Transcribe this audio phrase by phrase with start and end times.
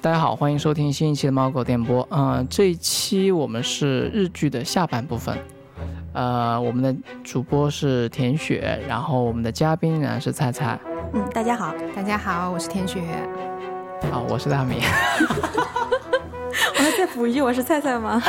[0.00, 2.06] 大家好，欢迎收听新一期的猫狗电波。
[2.12, 5.36] 嗯、这一期我们是日剧的下半部分。
[6.12, 6.94] 呃，我们的
[7.24, 10.78] 主播是田雪，然后我们的嘉宾呢是菜菜。
[11.12, 13.00] 嗯，大家好，大家好，我是田雪。
[14.12, 14.76] 啊，我是大米。
[16.78, 18.22] 我还再补一句，我是菜菜吗？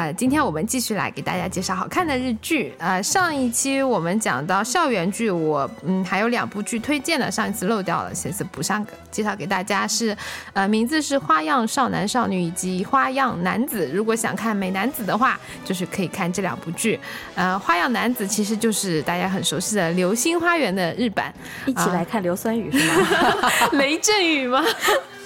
[0.00, 2.72] 呃，今天我们继续来给大家介绍好看的日剧。
[2.78, 10.16] 呃，上一期我们讲到校园剧，我嗯还有两部剧推荐的，上一次漏掉了，这次补上介绍给大家是，
[10.54, 13.86] 呃，名字是《花样少男少女》以及《花样男子》。
[13.92, 16.98] 如果想看美男子的话，就是可以看这两部剧。
[17.34, 21.30] 呃，《花样男子》其实就是大家很熟悉的《流星花园》的日版，
[21.66, 23.50] 一起来看硫酸雨是吗？
[23.76, 24.64] 雷阵雨吗？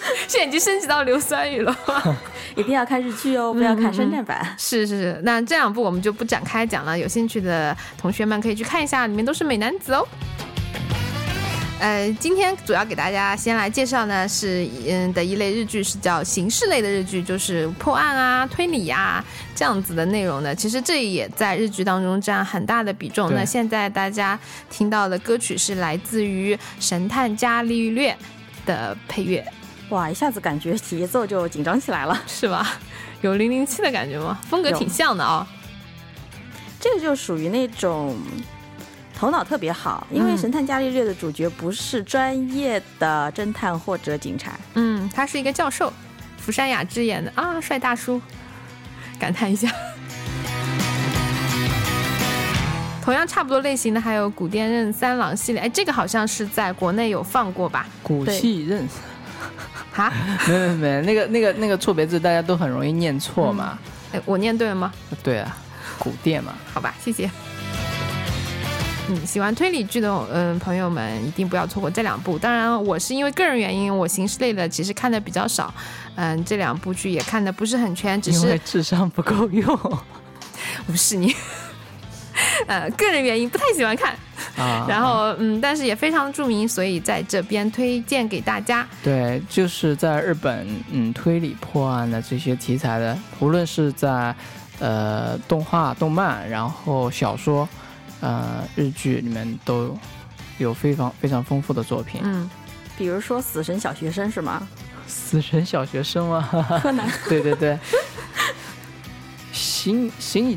[0.29, 1.77] 现在已经升级到硫酸雨了？
[2.57, 4.55] 一定要看日剧哦，不要看山寨版。
[4.59, 10.07] 是是是，那这两部我们就不展开讲了，有兴趣的同学们可以去看一下，里面都是美男子哦。
[11.81, 19.23] 呃，今天主要给大家先来介绍呢是嗯的一类日剧，是叫刑事类的日剧，就是破案啊、推理啊
[19.55, 20.55] 这样子的内容的。
[20.55, 23.35] 其实这也在日剧当中占很大的比重。
[23.35, 24.39] 那现在大家
[24.71, 28.13] 听到的歌曲是来自于《神探伽利略》
[28.65, 29.45] 的配乐，
[29.95, 32.21] 哇，一下子感觉节奏就紧张起来了。
[32.27, 32.67] 是吧？
[33.23, 34.39] 有零零七的感觉吗？
[34.51, 35.47] 风格挺像的啊、
[36.81, 38.17] 这个就属于那种
[39.17, 45.93] 头脑特别好，因为嗯《神探伽利略》的主角不是专业的侦探或者警察，嗯，他是一个教授，
[46.37, 48.21] 福山雅治演的啊，帅大叔，
[49.19, 49.71] 感叹一下。
[53.03, 57.87] 同样差不多类型的还有古殿任三郎系列，哎，这个好像是在国内有放过吧？
[58.03, 58.89] 古戏任，
[59.95, 60.13] 哈，
[60.49, 63.79] 没没没，那个那个那个错别字大家都很容易念错嘛。
[64.13, 64.93] 哎，我念对了吗？
[65.23, 65.57] 对啊，
[65.99, 66.53] 古殿嘛。
[66.73, 67.31] 好吧，谢谢。
[69.09, 72.39] 嗯，喜欢推理剧的嗯朋友们一定不要错过这两部。
[72.39, 75.73] 当然，我是因为个人原因，我刑事类的其实看的比较少，
[76.17, 79.79] 嗯，这两部剧也看的不是很全，只因为是智商不够用
[80.87, 81.35] 不是你，
[82.67, 84.15] 呃，个人原因不太喜欢看。
[84.57, 84.87] 啊。
[84.89, 88.87] 然后嗯，但是也非常著名，所以在这边推荐给大家。
[89.03, 94.35] 对，就是在日本，嗯，推理破案的这些题材的，无论是在
[94.79, 97.69] 呃动画、动漫，然后小说，
[98.21, 99.97] 呃日剧里面都
[100.59, 102.21] 有非常非常丰富的作品。
[102.25, 102.49] 嗯，
[102.97, 104.67] 比如说《死神小学生》是吗？
[105.07, 106.49] 死神小学生吗？
[106.83, 107.07] 柯南。
[107.29, 107.79] 对对对。
[109.53, 110.57] 新新一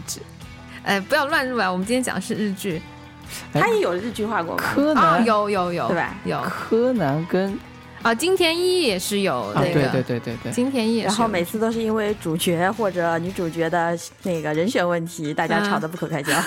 [0.88, 1.72] 季，呃，不要乱入啊！
[1.72, 2.82] 我们今天讲的是日剧
[3.52, 4.64] 哎他也有日剧化过吗？
[4.64, 7.60] 啊、柯南、有有有，对吧有柯南跟
[8.02, 11.00] 啊，金田一也是有啊，那个，对对对对对，金田一。
[11.00, 16.32] 然后每次都是因为主角或者女主角的那个人选问题，大家吵得不可开交。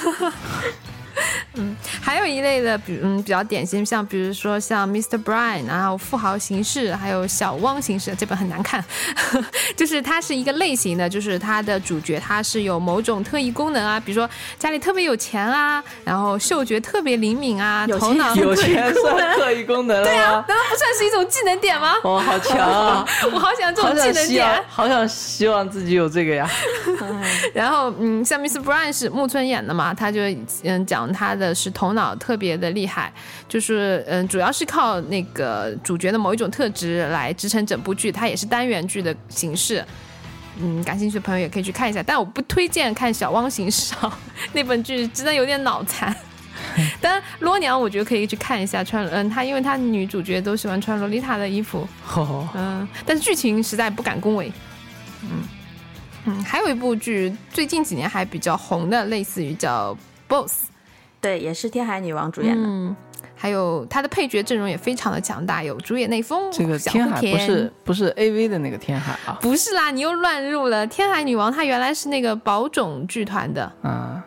[2.01, 5.23] 还有一类的，比嗯比较典型，像比如说像 Mr.
[5.23, 8.85] Brian，然后富豪刑事，还有小汪刑事，这本很难看，
[9.77, 14.29] 就是它是一个类型的，就是它的主角他是有某种特异功能啊，比如说
[14.59, 20.45] 家里特别有钱啊，然后嗅觉特别灵敏啊，头脑有钱算特异功能了吗？
[20.49, 21.95] 难道不算是一种技能点吗？
[22.05, 23.05] 哦，好强啊！
[23.33, 24.65] 我好想这种技能点，。
[24.69, 26.49] 好想希望自己有这个呀。
[27.53, 28.63] 然后，嗯，像 Mr.
[28.63, 30.21] Brian 是木村演的嘛，他就
[30.63, 33.13] 嗯讲他的是头脑特别的厉害，
[33.49, 39.85] 就是嗯主要是靠那个主角的某一种特质来支撑整部剧，它也是单元剧的形式。
[40.63, 44.19] 嗯，感兴趣的朋友也可以去看一下，但我不推荐看《小汪行事》啊，
[44.53, 46.15] 那本剧真的有点脑残。
[47.01, 54.53] 当然，罗娘我觉得可以去看一下，穿嗯，她因为她女主角都喜欢穿洛丽塔的衣服，哦，嗯，但是剧情实在不敢恭维。
[55.23, 55.31] 嗯
[56.27, 59.95] 嗯，还有一部剧最近几年还比较红的，类似于叫
[60.29, 60.53] 《Boss》，
[61.21, 62.63] 对，也是天海女王主演的。
[62.67, 62.97] 嗯，
[63.37, 69.39] 还有她的配角阵容也非常的强大，有主演内丰、这个小天海不是不是 A V 的那个天海啊？
[69.41, 70.87] 不是啦，你又乱入了。
[70.87, 74.25] 天海女王她原来是那个宝冢剧团的，啊，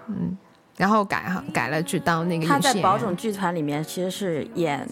[0.78, 4.88] 然后改改了去当那个她在宝冢剧团里面其实是演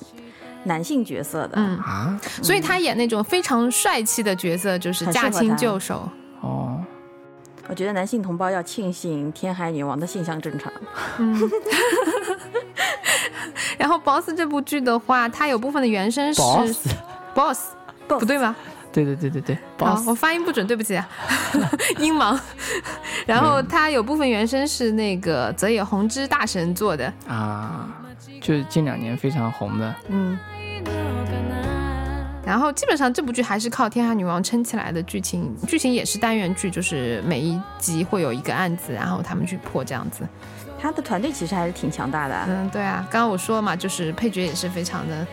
[0.64, 1.54] 男性角色的。
[1.56, 6.08] 嗯，啊，所以她演那种非常帅气的角色，就是驾轻就熟。
[6.42, 6.84] 哦，
[7.72, 10.70] 我觉得男性同胞要庆幸天海女王的性向正常。
[13.80, 16.88] 然后《Boss》这部剧的话，它有部分的原声是 Boss
[17.34, 17.60] Boss，
[18.10, 18.54] 不对吗？
[18.92, 21.08] 对对对对对好，，boss 我发音不准，对不起啊，
[21.98, 22.38] 音盲。
[23.26, 27.88] 然后它有部分原声是那个泽野弘之大神做的，啊，
[28.42, 30.38] 就是近两年非常红的，嗯。
[32.51, 40.27] 然后基本上这部剧还是靠《天下女王》撑起来的剧情，剧情也是单元剧，就是每一集会有一个案子，然后他们去破这样子。
[40.77, 45.25] 他的团队其实还是挺强大的，嗯，对啊，刚刚我说嘛，就是配角也是非常的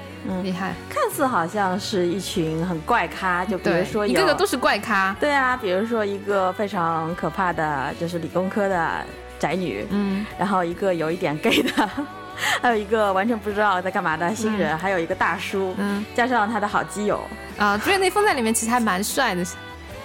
[0.44, 9.04] 厉害，看似好像是一群很怪咖，就比如说一个个都是怪咖，对啊，比如说一个非常可怕的，就是理工科的
[9.40, 11.90] 宅女，嗯，然后一个有一点 gay 的，
[12.62, 17.20] 还有一个完全不知道在干嘛的新人，还有一个大叔，嗯，加上他的好基友，
[17.56, 19.44] 啊，朱内丰在里面其实还蛮帅的。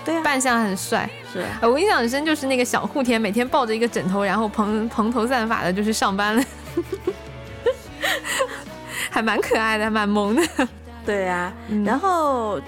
[0.05, 1.09] 对，扮相很帅。
[1.31, 6.43] 是，我印象很深，就是那个小户田每天抱着一个枕头，然后蓬蓬头散发的，就去上班了，
[9.09, 10.67] 还蛮可爱的，还蛮萌的。
[11.05, 11.53] 对呀，
[11.85, 12.59] 然后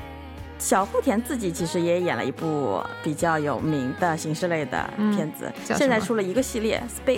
[0.58, 7.18] 小户田自己其实也演了一部比较有名的刑事类的片子，现在出了一个系列《Speak》。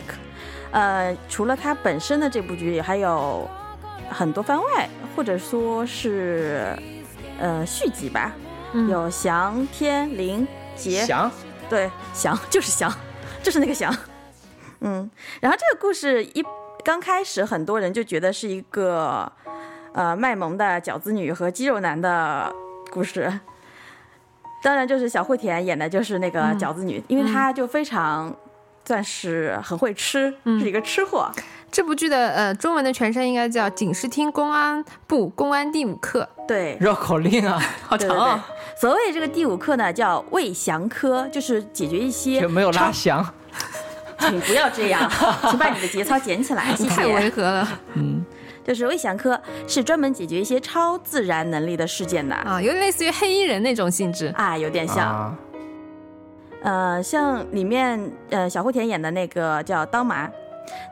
[0.72, 3.48] 呃，除了他本身的这部剧，还有
[4.10, 6.78] 很多番外，或者说是
[7.40, 8.34] 呃续集吧。
[8.90, 11.31] 有翔天灵杰，翔，
[11.69, 12.94] 对，翔就是翔，
[13.42, 13.96] 就是那个翔。
[14.81, 15.10] 嗯，
[15.40, 16.46] 然后这个故事一
[16.84, 19.31] 刚开始，很多人就觉得是一个
[19.94, 22.54] 呃卖萌的饺子女和肌肉男的
[22.92, 23.40] 故事。
[24.62, 28.36] 当然，就是小惠田演的就是那个饺子女，因为她就非常
[28.88, 31.30] 算是很会吃，是一个吃货。
[31.69, 36.28] 这部剧的呃中文的全称应该叫《警视厅公安部公安第五课》。
[36.48, 38.42] 对，绕口令啊，好长。
[38.80, 43.24] 所谓这个第五课呢，叫魏祥科，就是解决一些就没有拉翔。
[44.19, 45.12] 请不要这样，
[45.51, 46.89] 请把你的节操捡起来，谢谢。
[46.89, 47.68] 太违和了。
[47.95, 48.25] 嗯，
[48.66, 55.36] 就是魏翔科是专门解决一些超自然能力的事件的啊，有点类似于黑衣人那种性质啊，有点像。
[56.63, 60.30] 呃，像里面呃小户田演的那个叫当麻。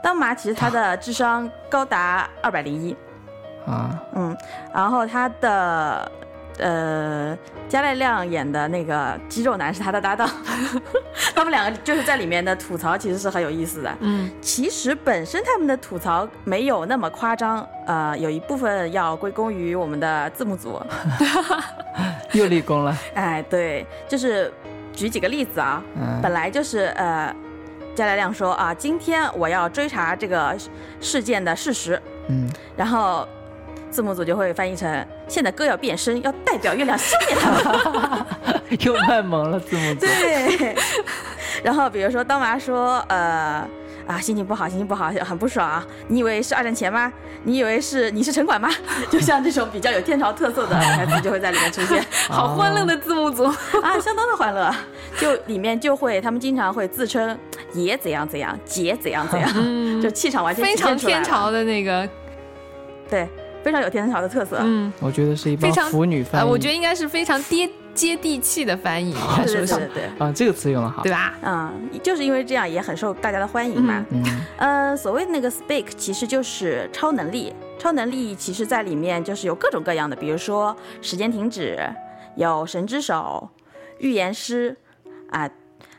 [0.02, 2.96] 当麻其实他的智商高达二百零一，
[3.68, 4.36] 啊，嗯，
[4.74, 6.10] 然后他的
[6.60, 10.30] 呃加濑亮演的那个肌肉男是他的搭档，
[11.36, 20.82] 他们两个就是在里面的吐槽其实是很有意思的，嗯，其实本身他们的吐槽没有那么夸张，呃，有一部分要归功于我们的字幕组，
[22.32, 24.54] 又立功了，哎，对，就是
[24.96, 25.84] 举几个例子啊，
[26.22, 27.34] 本来就是呃。
[27.96, 30.54] 加莱亮说啊，今天我要追查这个
[31.00, 31.98] 事件的事实。
[32.28, 32.46] 嗯，
[32.76, 33.26] 然后
[33.90, 38.26] 字幕组就会翻译成：现在哥要变身，要代表月亮消灭他
[38.84, 40.02] 又卖萌了，字幕组。
[40.02, 40.76] 对。
[41.64, 43.66] 然后比如说当娃说，呃。
[44.08, 45.86] 啊，心情不好，心情不好，很不爽啊！
[46.08, 47.12] 你以为是二战前吗？
[47.44, 48.70] 你以为是你是城管吗？
[49.10, 53.44] 就像这种比较有天朝特色的台词就会在里面出现， 好欢乐的字幕组
[53.82, 54.74] 啊，相当的欢乐。
[55.18, 57.38] 就里面就会，他们经常会自称
[57.74, 62.08] 爷怎样怎样，姐怎样怎样，就气场完全非常天朝的那个，
[63.10, 63.28] 对，
[63.64, 64.60] 非常有天朝的特色。
[64.62, 67.70] 嗯，我觉得是一帮腐女翻译，我觉得应该是非常爹。
[67.96, 69.14] 接地气的翻译，
[69.46, 71.34] 对对对对，啊，这个词用的好，对吧？
[71.42, 74.06] 嗯，就是因为这样也很受大家的欢迎嘛。
[74.12, 74.24] 嗯，
[74.58, 81.80] 呃，所谓的那个 speak 其实就是超能力，超能力其实在里面就是有各种各样的，比如说时间停止，
[82.36, 83.50] 有神之手，
[84.00, 84.76] 预言师，
[85.30, 85.50] 啊，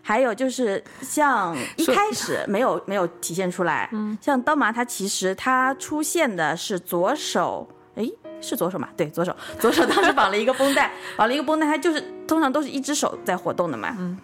[0.03, 3.91] 还有就是像一开始没有没有体现出来，
[4.21, 8.05] 像刀麻他其实他出现的是左手，哎。
[8.47, 8.89] 是左手嘛？
[8.97, 13.97] 对，左手，左手当时绑了一个绷带，绑了一个绷带，他就是通常都是一只手在活动的嘛。
[13.99, 14.19] 嗯，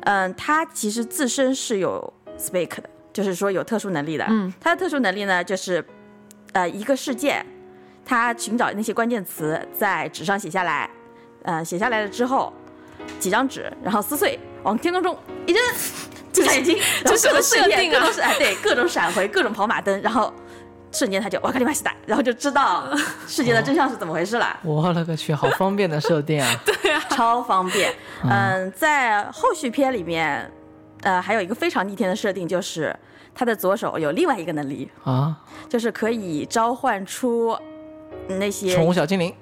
[0.00, 4.26] 嗯，他其实自身是有 speak 的，就是说有特殊能力的。
[4.28, 5.84] 嗯，他的特殊能力呢，就是
[6.52, 7.46] 呃一个事件，
[8.04, 10.90] 他寻找那些关键词在纸上写下来，
[11.44, 12.52] 呃写下来了之后，
[13.20, 15.16] 几张纸，然后撕碎，往天空中
[15.46, 15.62] 一扔，
[16.32, 20.34] 闭上眼睛，这是个设定啊，都是哎对，各种闪回，各种跑马灯，然后。
[20.90, 22.84] 瞬间他就哇卡里马西达，然后就知道
[23.26, 24.56] 世界的真相是怎么回事了。
[24.64, 26.48] 我勒个去，好方便的设定啊！
[26.64, 27.92] 对啊，超方便。
[28.22, 30.50] 嗯，在后续片里面，
[31.02, 32.94] 呃，还有一个非常逆天的设定，就是
[33.34, 35.36] 他的左手有另外一个能力啊，
[35.68, 37.56] 就是可以召唤出
[38.28, 39.34] 那些宠物小精灵。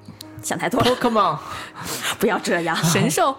[0.43, 1.39] 想太多了，Pokemon，
[2.21, 2.77] 不要这样。
[2.77, 3.35] 神兽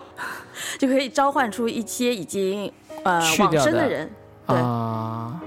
[0.77, 2.71] 就可以召唤出一些已经
[3.03, 4.09] 呃往生的人。
[4.47, 5.39] 对啊。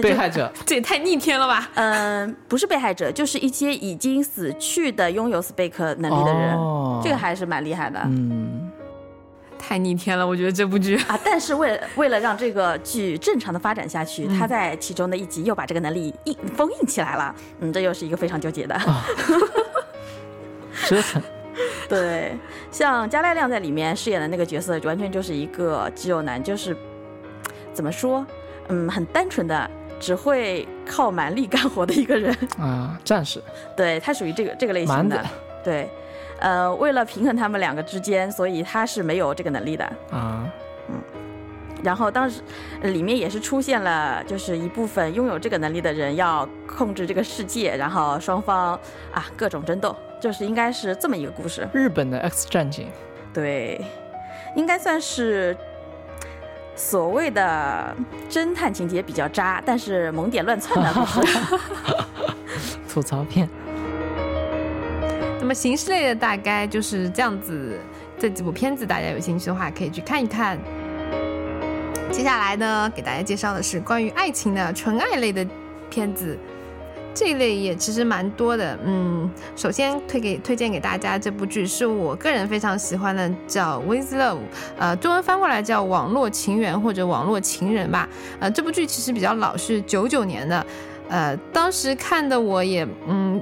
[0.00, 1.68] 被害者， 这也太逆天了吧？
[1.74, 8.00] 嗯，不是被害者，就是一些已经死去的拥有 Speak 能力的人，哦这个还是蛮厉害的。
[8.04, 8.70] 嗯，
[9.58, 11.18] 太逆天了，我觉得这部剧啊。
[11.24, 17.34] 但是为了为了让这个剧正常的发展下去，他在其中的一集又把这个能力印封印起来了。
[17.60, 18.78] 嗯，这又是一个非常纠结的。
[20.86, 21.22] 折腾。
[21.88, 22.34] 对，
[22.70, 26.74] 像加濑亮在里面饰演的那个角色，完全就是一个肌肉男，就是
[27.74, 28.24] 怎么说，
[28.68, 29.70] 嗯，很单纯的。
[30.02, 32.36] 只会靠蛮力干活的一个人。
[32.58, 33.40] 啊，战士，
[33.76, 35.24] 对他属于这个这个类型的，
[35.62, 35.88] 对，
[36.40, 39.84] 呃，为了平衡他们两个之间，所以他是没有这个能力的。
[40.10, 40.44] 啊，
[41.84, 42.42] 然后当时
[42.80, 48.78] 呃里面也是出现了，就是一部分拥有这个能力的人要控制这个世界，然后双方
[49.12, 51.68] 啊各种争斗，就是应该是这么一个故事。
[51.72, 52.88] 日本的 X 战警，
[53.32, 53.80] 对，
[54.56, 55.56] 应该算是
[56.74, 57.94] 所谓的
[58.30, 61.38] 侦探情节比较渣，但是萌点乱窜的故事。
[62.88, 63.48] 吐槽片。
[65.40, 67.78] 那么形式类的大概就是这样子，
[68.18, 70.58] 这几部片子大家有兴趣的话可以去看一看。
[72.10, 75.46] 接下来呢，给大家介绍的是关于爱情的纯爱类的
[75.90, 76.38] 片子，
[77.14, 78.78] 这一类也其实蛮多的。
[78.84, 84.36] 嗯，首先推给推荐给大家这部剧是我个人非常喜欢的，叫《With Love》，
[84.78, 88.08] 呃，中文翻过来叫《网络情缘》或者《网络情人》吧。
[88.40, 90.66] 呃，这部剧其实比较老，是九九年的。
[91.08, 93.40] 呃，当时看的我也嗯。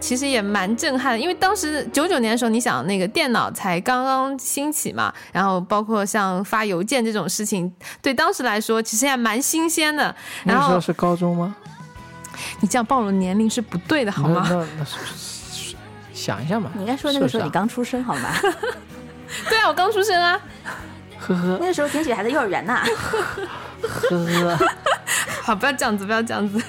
[0.00, 10.14] 其实也蛮震撼，因为当时九九年的时候，你想那个电脑才刚刚兴起嘛，然后包括像发邮件这种事情，对当时来说其实还蛮新鲜的。
[10.44, 11.56] 然后那时候是高中吗？
[12.60, 14.46] 你这样暴露年龄是不对的，好吗？
[14.48, 15.74] 那那那是
[16.12, 16.70] 想一下嘛。
[16.74, 18.30] 你应该说那个时候你刚出生好吗？
[19.48, 20.40] 对啊，我刚出生啊。
[21.18, 22.78] 呵呵那个时候田雪还在幼儿园呢。
[23.82, 24.68] 呵呵，
[25.42, 26.62] 好，不要这样子，不要这样子，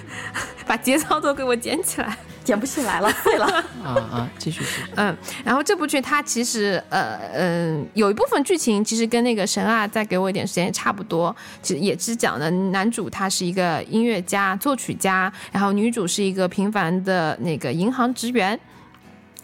[0.65, 2.17] 把节操都给我捡起来。
[2.45, 3.45] 捡不起来了， 碎了。
[3.83, 4.81] 啊啊，继续继续。
[4.95, 18.57] 嗯，然后这部剧它其实呃嗯、有一部分剧情其实跟那个神啊再给我一点时间也差不多，其实也是讲的男主他是一个音乐家、作曲家，然后女主是一个平凡的那个银行职员。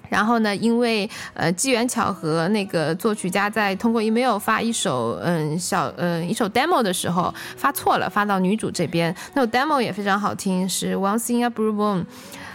[0.10, 9.16] 然后呢，因为呃机缘巧合，那个作曲家在通过 email 发一首嗯小嗯一首 demo 的时候发错了，发到女主这边。
[9.34, 12.04] 那首 demo 也非常好听，是 Once in a Blue Moon，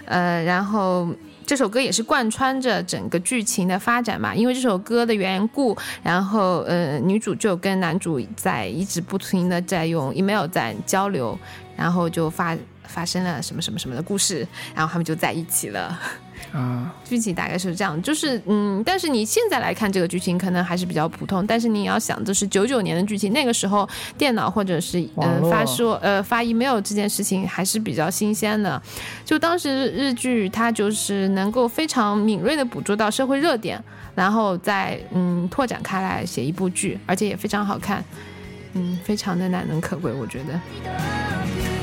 [0.07, 1.09] 呃，然后
[1.45, 11.39] 这首歌也是贯穿着整个剧情的发展嘛，因为这首歌的缘故，然后呃女主就跟男主在一直不停的在用 email 在交流，
[11.77, 15.99] 然后就发发生了什么什么什么的故事，然后他们就在一起了。
[16.53, 28.81] 啊，剧情大概是这样，就是嗯，但是你现在来看这个剧情可能还是比较普通，但是你也要想，这是九九年的剧情，那个时候电脑或者是呃发说呃发 email 这件事情还是比较新鲜的，
[29.25, 33.83] 就当时日剧它就是能够非常敏锐的捕捉到社会热点，
[34.15, 38.05] 然后再嗯拓展开来写一部剧，而且也非常好看，
[38.75, 41.76] 嗯，非常的难能可贵，我觉得。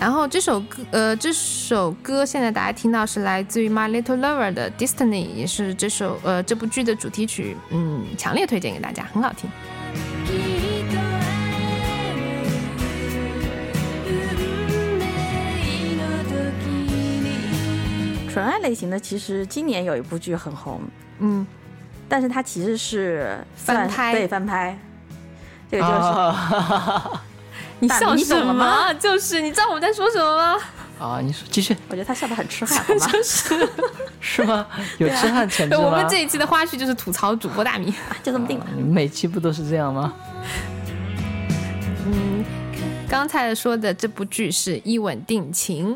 [0.00, 9.50] 然后这首歌，呃，这首歌现在大家听到是来自于 My Little Lover 的 Destiny，也是这首呃这部剧的主题曲，嗯，强烈推荐给大家，很好听。
[18.30, 20.80] 纯爱类型的，其实今年有一部剧很红，
[21.18, 21.44] 嗯，
[22.08, 24.78] 但是它其实是翻拍对翻拍。
[25.68, 27.24] 这个就是、啊
[27.80, 28.92] 你笑什么？
[28.94, 30.60] 就是你知道我们在说什么吗？
[30.98, 33.06] 啊，你说继续我觉得他笑得很痴汉，好吗？
[33.12, 33.68] 就是
[34.20, 34.66] 是吗？
[34.98, 35.82] 有痴汉潜质吗？
[35.84, 37.94] 我们这一期的花絮就是吐槽主播大米。
[38.22, 38.66] 就这么定了。
[38.74, 40.12] 你们每期不都是这样吗？
[42.04, 42.44] 嗯，
[43.08, 45.94] 刚才说的这部剧是《一吻定情》，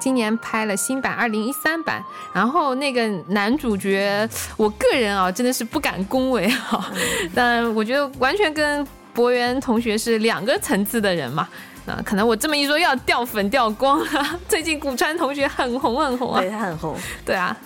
[0.00, 2.02] 今年拍了新版，二零一三版。
[2.32, 6.90] 然后那个男主角，我个人啊真的是不敢恭维啊，
[7.32, 8.84] 但我觉得完全跟
[9.16, 11.48] 博源同学是两个层次的人嘛。
[11.86, 14.38] 那，可能我这么一说要掉粉掉光了。
[14.46, 16.94] 最近古川同学很红很红啊，对他很红，
[17.24, 17.56] 对啊，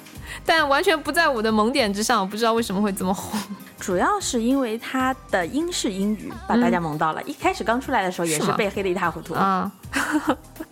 [0.47, 3.41] 但完全不在我的萌点之上，我不知道为什么会这么红。
[3.79, 7.23] 主要是因为他的英式英语把大家萌到了。
[7.23, 9.33] 一开始刚出来的时候也是被黑的一塌糊涂。
[9.33, 9.73] 啊，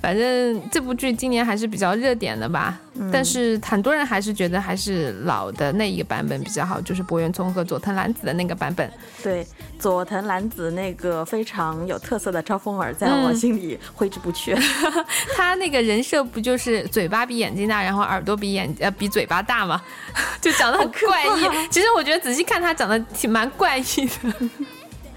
[0.00, 2.78] 反正这部剧今年还是比较热点的吧，
[3.12, 8.90] 但是很多人还是觉得还是老的那一个版本比较好，就是柏原聪和佐藤蓝子的那个版本。
[9.22, 9.44] 对，
[9.78, 14.54] 佐藤蓝子那个非常有特色的招风耳，在嗯我心里挥之不去。
[15.36, 19.82] 他那个人设不就是嘴巴比眼睛大，然后耳朵比眼呃比嘴巴大吗？
[20.40, 21.68] 就长得很怪异。
[21.70, 24.48] 其实我觉得仔细看他长得挺蛮怪异的。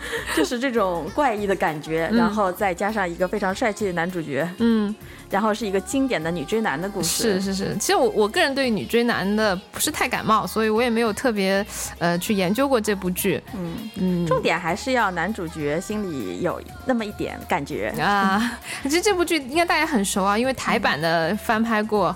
[0.36, 4.94] 就是这种怪异的感觉，然后再加上一个非常帅气的男主角，嗯，
[5.30, 7.40] 然后是一个经典的女追男的故事。
[7.40, 11.66] 是是是，其实我我个人对女追男的不是太感冒，所以我也没有特别
[11.98, 13.42] 呃去研究过这部剧。
[13.56, 17.94] 嗯，嗯，重点还是要男主角心里有那么一点感觉。
[18.00, 22.16] 啊， 其实这部剧应该大家很熟啊，因为台版的翻拍过，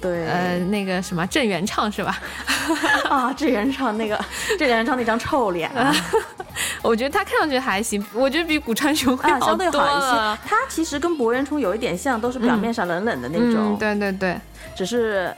[0.00, 2.18] 对，呃，那个什么郑元畅是吧？
[3.10, 4.18] 啊，郑元畅那个
[4.58, 5.94] 郑元畅那张臭脸啊，
[6.82, 10.38] 我觉得他看上去还行，我觉得比古川雄辉啊，相对好一些。。
[10.46, 14.38] 他其实跟博元崇有一点像，都是表面上冷冷的那种，嗯，对对对，
[14.76, 15.34] 只是。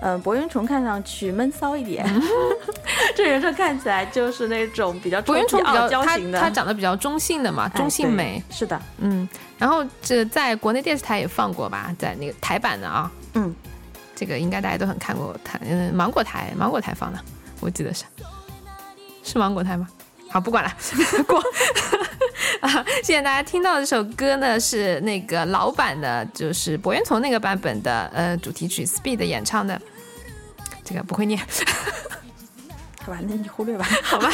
[0.00, 2.04] 嗯，博云虫看上去闷骚一点，
[3.16, 8.36] 郑元畅看起来就是那种比较博云虫比较他他长得比较中性的嘛，中性美。
[8.36, 13.54] 哎是的，嗯，然后这在国内电视台也放过吧，在那个台版的啊，嗯，
[14.14, 17.18] 这个应该大家都很看过台，嗯，芒果台，芒果台放的，
[17.60, 18.04] 我记得是，
[19.22, 19.88] 是芒果台吗？
[20.30, 20.72] 好，不管了，
[21.26, 21.42] 过。
[22.60, 29.80] 啊，现在大家听到这首歌呢，是那个老版的，就是博元从那个版本的呃主题曲 Speed 演唱的，
[30.84, 31.38] 这个不会念，
[33.02, 34.30] 好吧，那你忽略吧，好吧。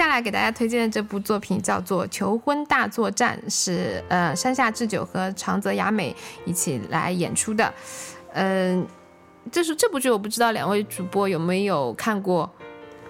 [0.00, 6.16] 下来给大家推荐的这部作品叫做《求婚大作战》，是呃山下智久和长泽雅美
[6.46, 7.70] 一起来演出的。
[8.32, 8.86] 嗯、
[9.52, 12.50] 就是这部剧我不知道两位主播有没有看过？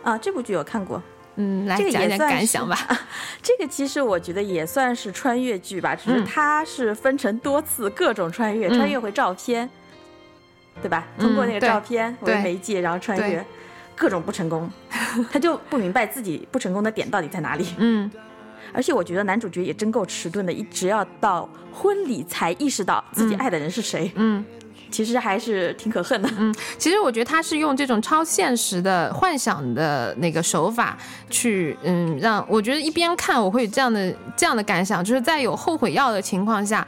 [0.03, 1.01] 啊，这部剧有看过，
[1.37, 2.77] 嗯，来这个讲一点也算是感想吧。
[3.41, 9.71] 这个其实我觉得也算是穿越剧吧，只是嗯它是分成多次各种穿越，嗯穿越回照片，
[10.83, 11.07] 对吧？
[11.19, 13.47] 嗯通过那个照片为对媒介，然后穿越，
[14.01, 14.71] 各种不成功，
[15.31, 17.67] 他就不明白自己不成功的点到底在哪里。
[17.77, 18.11] 嗯
[18.73, 24.43] 而且我觉得男主角也真够迟钝的，一直要到婚礼才意识到自己嗯爱的人是谁，嗯。
[24.93, 26.29] 其实还是挺可恨的。
[26.37, 30.99] 嗯其实我觉得他是用这种超现实的幻想的那个手法
[31.31, 36.85] 去，嗯，让我觉得一边看我会有这样的这样的感想，就是在有后悔药的情况下，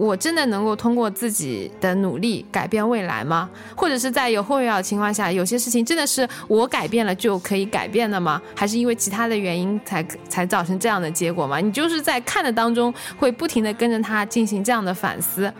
[0.00, 3.50] 我真的能够通过自己的努力改变未来吗？
[3.76, 8.40] 或者是在有后悔药的情况下，有些事情真的是我改变了就可以改变的吗？
[8.56, 11.60] 还是因为其他的原因才才造成这样的结果吗？
[11.60, 15.52] 你就是在看的当中会不停的跟着他进行这样的反思。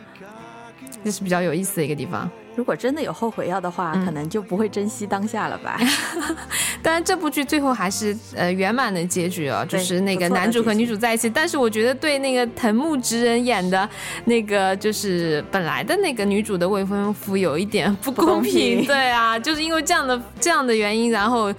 [1.04, 2.30] 这是比较有意思的一个地方。
[2.60, 5.80] 如果真的有后悔药的话，嗯可能就不会珍惜当下了吧。
[6.84, 11.30] 当然，这部剧最后还是呃圆满的结局哦，就是那个男主和女主在一起。
[11.30, 13.88] 但是我觉得对那个藤木直人演的
[14.26, 21.50] 那个就是本来的那个女主的未婚夫有一点不公公平 对啊，就是因为这样的这样的原因，然后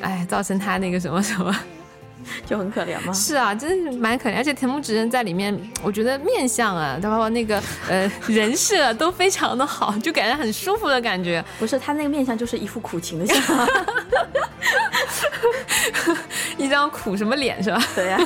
[0.00, 1.54] 哎造成他那个什么什么。
[2.46, 3.12] 就很可怜吗？
[3.12, 11.44] 是啊，真是蛮可怜，而且田木直人在里面，我觉得面相啊，包括那个呃人设都非常的好，就感觉很舒服的感觉。
[11.58, 13.36] 不是他那个面相就是一副苦情的相，
[16.56, 17.82] 一张苦什么脸是吧？
[17.94, 18.18] 对呀、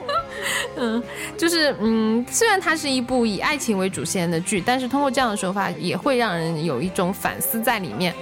[0.76, 1.02] 嗯
[1.36, 8.14] 就是嗯，虽然它是一部以爱情为主线的剧，但是通过这样的手法，也会让人有一种反思在里面。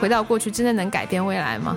[0.00, 1.76] 回到过去，真的能改变未来吗？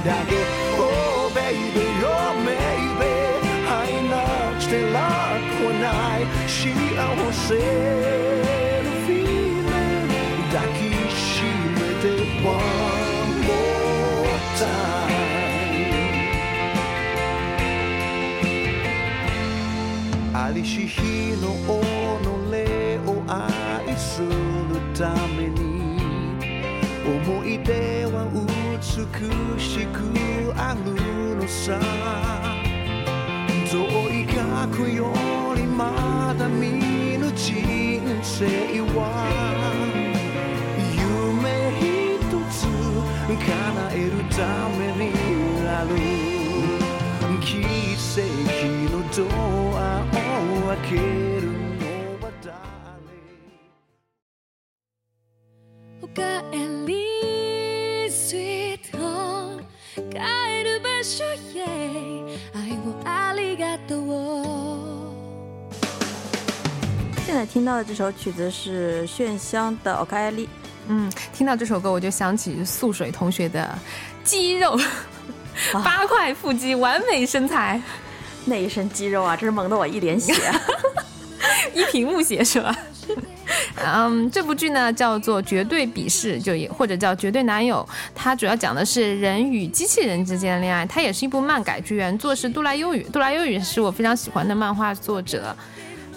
[0.00, 0.32] スだけ
[0.78, 2.08] Oh baby, oh
[2.44, 3.04] baby
[3.68, 4.14] 愛な
[4.58, 4.96] くて楽
[5.64, 5.86] はな
[6.18, 6.56] い幸
[7.32, 7.54] せ
[8.82, 10.08] の feeling
[10.52, 10.78] 抱き
[11.12, 11.20] し
[11.74, 12.04] めて
[12.42, 12.54] One
[13.44, 13.54] more
[14.56, 14.64] time
[20.34, 21.00] ありし日
[21.42, 21.68] の己
[23.06, 24.28] を愛する
[24.96, 25.02] た
[25.36, 25.56] めに
[27.06, 28.24] 思い出は
[29.01, 29.07] 美
[29.59, 29.97] しく
[30.55, 31.79] あるのさ。
[33.71, 33.75] 遠
[34.09, 35.11] い過去よ
[35.55, 38.45] りまだ見ぬ人生
[38.93, 38.99] は。
[40.93, 41.43] 夢
[41.79, 42.55] 一つ
[43.27, 43.47] 叶
[43.93, 44.37] えるた
[44.77, 45.09] めに
[45.67, 45.91] ある。
[47.41, 47.65] 奇
[48.13, 48.21] 跡
[48.91, 49.19] のド
[49.79, 50.13] アを
[50.67, 50.93] 開け
[51.41, 51.43] る
[51.79, 51.81] の
[52.21, 52.53] は誰？
[56.03, 56.19] おか
[56.53, 57.10] えり。
[61.00, 64.44] 帰る場所へ愛をありがとう
[67.26, 70.44] 现在听到的这首曲子是炫香的《o k a 丽》，
[70.88, 73.76] 嗯，听到这首歌，我就想起素水同学的
[74.22, 74.78] 肌肉，
[75.72, 77.80] 八块腹肌，完美身材，
[78.44, 80.34] 那一身肌肉啊，真是萌得我一脸血。
[81.74, 82.76] 一屏幕血是吧？
[83.84, 90.86] 嗯，这部剧呢叫做《绝对鄙视》，就也或者叫《绝对男友》，它主要讲的是人与机器人之间的恋爱。
[90.86, 95.54] 它也是一部漫改剧，原作是杜拉优语，杜拉优语是我非常喜欢的漫画作者。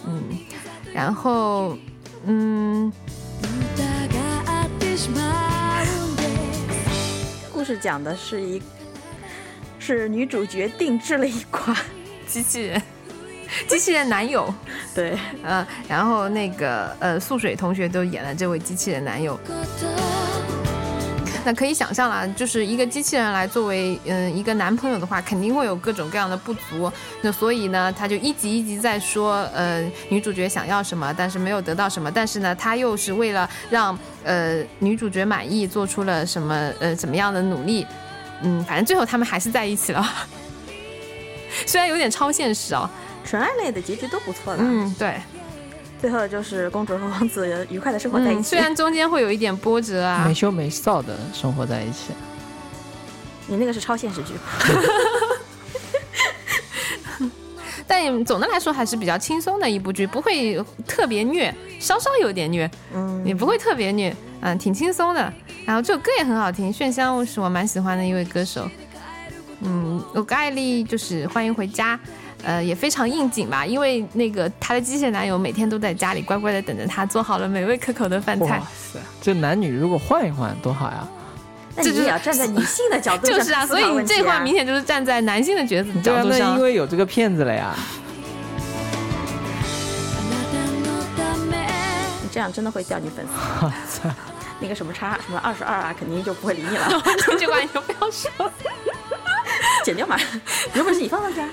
[0.06, 0.24] 嗯，
[0.94, 1.78] 然后
[2.26, 2.92] 嗯，
[3.42, 8.62] 疑ってしまうんです故事讲的是一
[9.78, 11.76] 是女主角定制了一款，
[12.28, 12.82] 机器人，
[13.69, 14.53] 机器人男友，
[14.95, 19.39] 对，嗯，然后那个呃素水同学都演了这位机器人男友。
[21.47, 26.91] 那可以想象啦，就是一个机器人来作为嗯一个男朋友的话，肯定会有各种各样的不足。
[27.21, 37.87] 那所以呢，他就一集一集在说，呃，女主角想要什么，但是没有得到什么，但是呢，他又是为了让呃女主角满意，做出了什么呃怎么样的努力。
[38.43, 40.03] 嗯，反正最后他们还是在一起了，
[41.67, 42.89] 虽然有点超现实哦。
[43.25, 44.63] 纯爱类的结局都不错的。
[44.63, 45.21] 嗯，对，
[46.01, 48.51] 最后就是公主和王子愉快的生活在一嗯，起。
[48.51, 52.13] 虽然中间会有一点波折啊没，羞没臊的生活在一起。
[53.47, 54.33] 你那个是超现实剧，
[57.87, 65.31] 但总的来说还是比较轻松的一部剧，不会特别虐，稍稍有点虐，嗯，也不会特别虐，嗯，挺轻松的。
[65.67, 68.67] 然后这首歌也很好听，炫香是我蛮喜欢的一位歌手。
[69.61, 72.01] 嗯，我盖丽就是欢迎回家，
[72.44, 78.68] 呃，也非常应景吧，因为那个她的机械男友每天都在家里乖乖的等着她，做好了美味可口的饭菜哇。
[78.94, 81.08] 塞，这男女如果换一换多好呀！
[81.76, 86.64] 那这就是你也要站在女性的角度 上就是啊，所以你这话明显就是站在男性的角对啊，角度上那因。
[86.64, 87.76] 为有这个骗子了呀。
[90.16, 91.68] あなたのため
[92.24, 93.26] 你这样真的会掉你粉
[93.88, 94.10] 丝。
[94.62, 97.02] 那个什么叉什么二十二啊，肯定就不会理你了，
[97.38, 98.30] 这话你就不要说。
[99.84, 100.18] 剪掉嘛。
[100.74, 101.48] 有本事你放上去啊。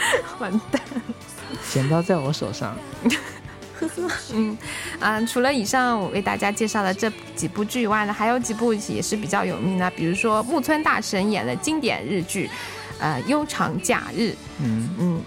[0.38, 0.80] 完蛋。
[1.70, 2.76] 剪刀在我手上，
[3.78, 4.56] 呵 呵嗯
[5.00, 12.50] 啊，除了以上我为大家介绍的这几部剧以外呢，还有几部也是比较有名的，比如说木村大神演的经典日剧，
[12.98, 14.30] 呃，《悠长假日》，
[14.62, 15.22] 嗯，嗯，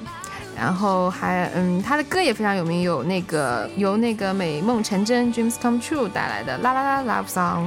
[0.56, 7.66] 然后还嗯，他的歌也非常有名，有那个由那个美梦成真 （Dreams Come True） 带来的《啦啦啦 Love Song》。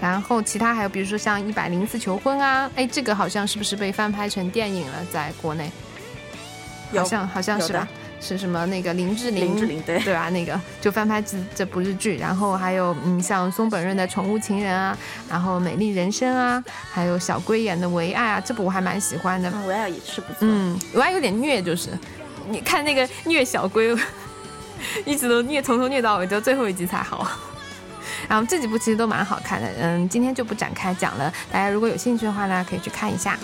[0.00, 5.04] 然后其他还有，比如说像《一百零次求婚》啊，哎，这个好像是不是被翻拍成电影了？
[5.12, 5.70] 在国内，
[6.94, 7.86] 好像好像是吧？
[8.22, 9.46] 是什么那个林志玲？
[9.46, 10.28] 林志玲对对吧？
[10.28, 14.96] 那个就翻拍这这部日剧，然后还有嗯，像松本润的《宠物情人》啊，
[15.28, 19.50] 然后《美丽人生》啊，还有小龟演的《唯爱》啊，这部我还蛮喜欢的。
[19.50, 20.38] 嗯，我也也是不错。
[20.40, 21.88] 嗯，唯爱有点虐，就是
[22.48, 23.96] 你看那个虐小龟，
[25.06, 27.26] 一直都虐从头虐到尾，就最后一集才好。
[28.29, 31.31] 然后这几部其实都蛮好看的，嗯，今天就不展开讲了。
[31.51, 33.37] 大家如果有兴趣的话呢，可以去看一下。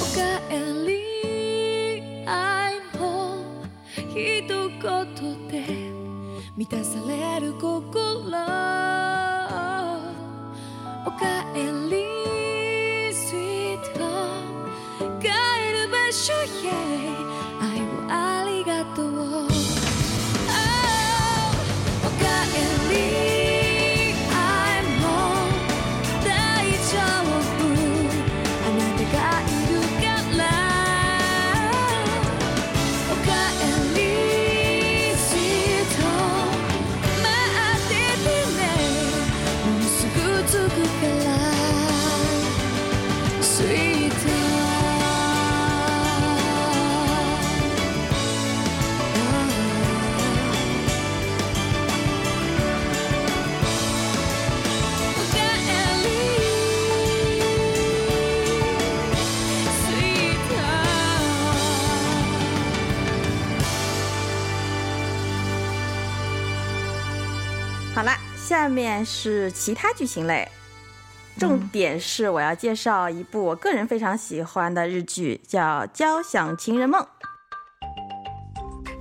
[0.00, 0.20] おか
[0.50, 0.52] え
[0.86, 3.38] り愛も
[3.94, 4.48] 一言
[5.48, 5.52] で
[6.56, 8.30] 満たされる心
[11.06, 11.56] おかえ
[11.90, 12.04] り
[13.12, 14.70] sweet home
[15.20, 15.28] 帰
[15.72, 16.70] る場所へ
[17.60, 18.12] 愛をあ
[18.46, 19.17] りがとう
[68.49, 70.47] 下面是其他剧情类。
[71.37, 76.99] 重点是我要介绍一部我个人非常喜欢的日剧，叫《交响情人梦》。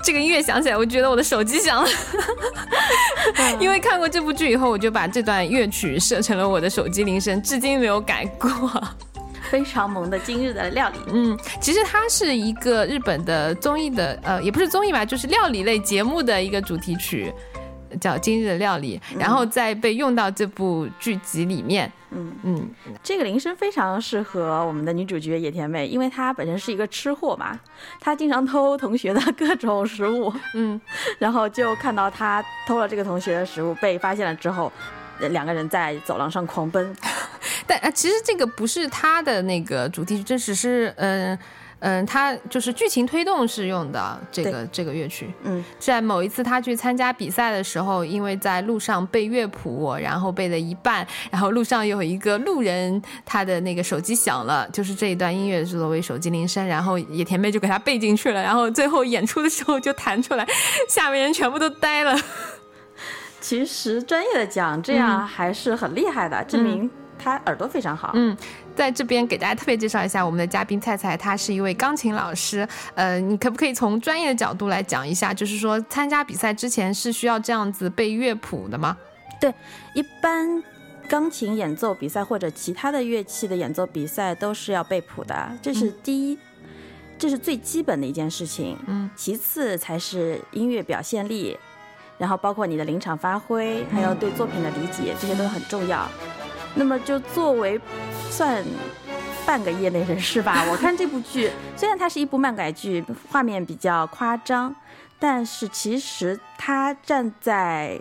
[0.05, 1.89] 这个音乐响起来，我觉得我的手机响了，
[3.59, 8.71] 因为看过这部剧以后，我就把这段乐曲设成了我的手机铃声，至今没有改过。
[9.51, 17.33] 非常萌的今日的料理，嗯，其实它是一个日本的综艺的，呃，也不是综艺吧，就是料理类节目的一个主题曲，
[18.01, 21.91] 叫《今日的料理》，然后再被用到这部剧集里面。
[22.11, 22.33] 嗯。
[22.45, 22.69] 嗯，
[23.03, 27.59] 这个铃声非常适合我们的女主角野田妹，因为她本身是一个吃货嘛，
[28.01, 30.81] 她经常偷同学的各种食物，嗯，
[31.19, 34.73] 然后就看到她偷了这个同学的食物被发现了之后，
[35.21, 36.97] 呃两个人在走廊上狂奔，
[37.67, 41.39] 但啊，其实这个不是她的那个主题曲，这只是嗯
[41.81, 45.33] 嗯，他就是剧情推动是用的这个这个乐曲。
[45.45, 60.47] 嗯，在某一次他去参加比赛的时候，因为在路上背乐谱，然后背了一半，然后路上有一个路人，他的那个手机响了，就是这一段音乐是作为手机铃声，然后野田妹就给他背进去了，然后最后演出的时候就弹出来，
[60.89, 62.19] 下面人全部都呆了。
[63.41, 68.11] 其实专业的讲，这样还是很厉害的，证明他耳朵非常好。
[68.15, 68.37] 嗯，
[68.79, 72.67] 在这边给大家特别介绍一下我们的嘉宾菜菜，他是一位钢琴老师。
[72.95, 78.97] 呃，你可不可以从专业的角度来讲一下，就是说参加比赛之前是需要这样子背乐谱的吗？
[79.41, 79.53] 对
[79.95, 80.63] 一般
[81.09, 86.39] 钢琴演奏比赛或者其他的乐器的演奏比赛都是要背谱的，这是第一，
[87.19, 88.79] 这是最基本的一件事情。
[88.87, 91.59] 嗯，其次才是音乐表现力，
[92.17, 96.09] 然后包括你的临场发挥，还有对作品的理解，这些都很重要。
[96.75, 97.81] 那么就作为
[98.31, 98.65] 算
[99.47, 104.75] 半个业内人士吧，我看这部剧 虽然它是一部漫改剧，画面比较夸张，
[105.19, 108.01] 但是其实它站在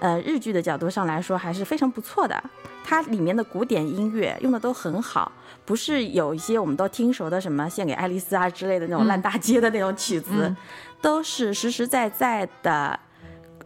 [0.00, 2.42] 呃日剧的角度上来说还是非常不错的。
[2.84, 5.30] 它里面的古典音乐用的都很好，
[5.64, 10.56] 不是有一些我们都听熟的什么献给爱丽丝啊之类的那种烂大街的那种曲子，嗯
[11.00, 12.98] 都是实实在在的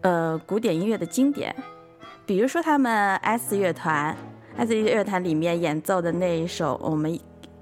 [0.03, 1.55] 呃古典音乐的经典。
[2.27, 4.15] 比如说他们 S 乐团
[4.57, 7.17] ，S 乐团里面演奏的那一首，我们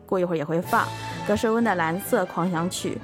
[0.07, 0.89] 过一会儿也会放
[1.29, 2.99] 格什温的《蓝色狂想曲》。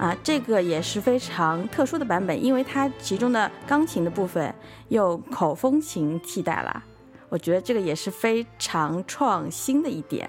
[0.00, 4.54] 啊，这个也是非常特殊的版本，因为它其中的钢琴的部分
[4.88, 6.82] 用口风琴替代了，
[7.28, 10.28] 我觉得这个也是非常创新的一点。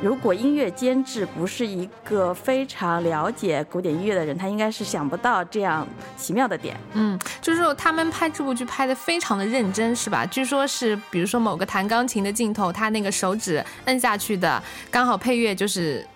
[0.00, 6.76] 如果音乐监制不是一个非常了解古典音乐的人，他应该是想不到这样奇妙的点。
[6.94, 10.24] 嗯，就是他们拍这部剧拍的非常的认真，是吧？
[10.26, 16.06] 据说是，比如说某个弹钢琴的镜头，他那个手指摁下去的，刚好配乐就是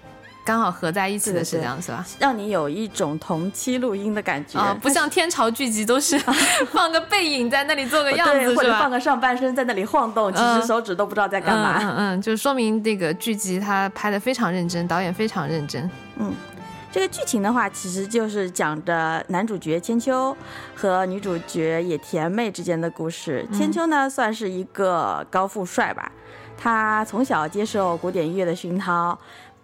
[0.44, 2.04] 刚好合在一起的，是这样是吧？
[2.18, 6.18] 让你有一种同期录音的感觉啊，不像天朝剧集都是
[6.72, 8.54] 放个背影在那里做个样，子？
[8.54, 11.78] 或者放个上半身在那里晃动，其嗯实手指都不知道在干嘛。
[11.80, 15.88] 嗯嗯嗯，就说明这个剧集他拍的非常认真，导演非常认真。
[16.16, 16.32] 嗯
[16.90, 20.36] 这个剧情的话，其实就是讲着男主角千秋
[20.74, 23.48] 和女主角野田妹之间的故事。
[23.50, 26.12] 千秋呢，算是一个高富帅吧，
[26.58, 29.18] 他从小接受古典音乐的熏陶，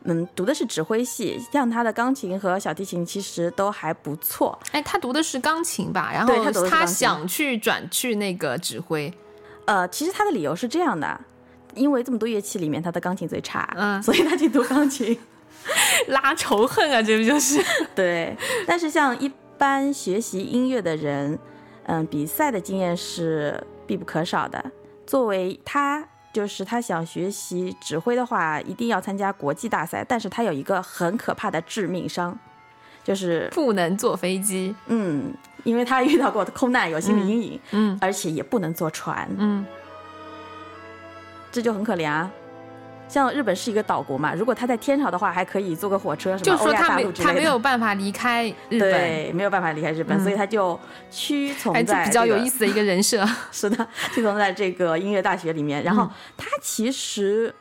[0.05, 4.59] 嗯，读的是指挥系，像他的钢琴和小提琴其实都还不错。
[4.73, 6.11] 哎，他读的是钢琴吧？
[6.13, 9.13] 然后对他想去转去那个指挥，
[9.67, 11.21] 呃，其实他的理由是这样的。
[11.75, 15.17] 因为这么多乐器里面，他的钢琴最差，嗯所以他去读钢琴。
[16.09, 17.63] 拉仇恨啊，这不就是？
[17.95, 18.35] 对，
[18.67, 21.39] 但是像一般学习音乐的人，
[21.85, 24.65] 嗯，比赛的经验是必不可少的。
[25.07, 32.39] 作为他，就是他想学习指挥的话，一定要参加国际大赛，但是他有一个很可怕的致命伤，
[33.03, 34.75] 就是不能坐飞机。
[34.87, 35.33] 嗯，
[35.65, 39.65] 因为他遇到过空难，有心理阴影，嗯而且也不能坐船，嗯
[41.51, 42.31] 这就很可怜啊。
[43.09, 47.09] 像日本是一个岛国嘛，如果他在天朝的话，还可以坐个火车什么欧亚说他没。
[47.13, 50.79] 他没有办法离开日本，对，没有办法离开日本，嗯所以他就
[51.11, 52.49] 屈从在，这在、比较有意。
[52.49, 53.27] 思的一个人设。
[53.51, 55.83] 是的，屈从在这个音乐大学里面。
[55.83, 57.55] 然后嗯他其实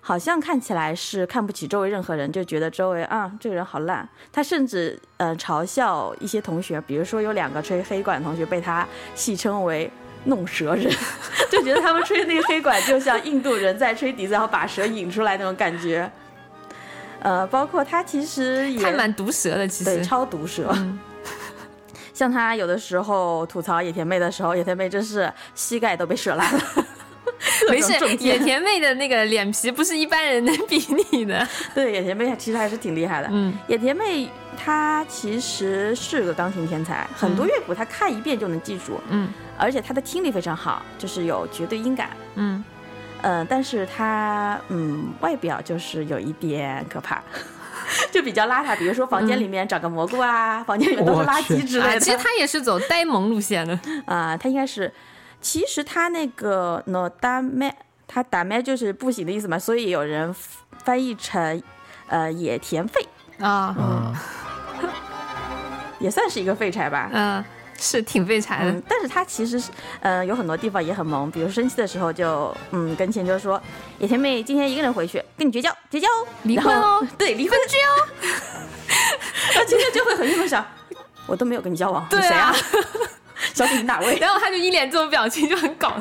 [0.00, 4.08] 好像看起来是看不起周围任何人，就觉得周围啊这个人好烂。
[4.32, 9.90] 他甚至呃嘲笑一些同学，比如说有两个吹黑管的同学被他戏称为。
[10.28, 10.92] 弄蛇人，
[11.50, 16.08] 就觉得他们吹那个黑管就像印度人在吹笛子，然后把蛇引出来那种感觉。
[17.20, 20.04] 呃，包括他其实也还蛮毒舌的，其实对实。
[20.04, 20.68] 超毒舌。
[20.76, 20.98] 嗯
[22.14, 26.60] 像他有的时候吐槽野田妹的时候，野田妹真是膝盖都被蛇烂了。
[27.70, 30.78] 没事野田妹的那个脸皮不是一般人能比
[31.12, 31.46] 拟的。
[31.74, 33.28] 对野田妹其实还是挺厉害的。
[33.30, 42.10] 嗯野田妹她其实是个钢琴天才，很多乐谱她看一遍就能记住，嗯而且她的听力非常好，就是有绝对音感。
[42.36, 42.64] 嗯，
[43.22, 47.22] 呃、但是她嗯外表就是有一点可怕。
[48.12, 52.00] 就比较邋遢，比如说房间里面长个蘑菇啊，房间里面都是垃圾之类啊，的。
[52.00, 53.78] 其实他也是走呆萌路线的。
[54.04, 54.92] 啊、他应该是，
[55.40, 57.74] 其实他那个 no 打麦，
[58.06, 60.34] 他打麦就是不行的意思嘛，所以有人
[60.84, 61.62] 翻译成
[62.08, 63.06] 呃野田废，
[63.38, 64.14] 啊，嗯，
[66.00, 67.10] 也算是一个废柴吧。
[67.12, 67.44] 嗯，
[67.78, 68.82] 是挺废柴的嗯，。
[68.88, 69.70] 但是他其实是，
[70.00, 73.60] 呃，有很多地方也很萌，比如生气的时候就，嗯，跟千秋说，
[73.98, 77.90] 野田妹今天一个人回去，跟你绝交，绝交哦，离婚哦， 对，离婚去哦。
[79.54, 80.66] 然后千秋就会很郁闷想，
[81.26, 82.56] 我都没有跟你交往，对你谁啊啊？
[83.54, 84.16] 小姐哪位？
[84.20, 85.94] 然后他就一脸这种表情，就很搞。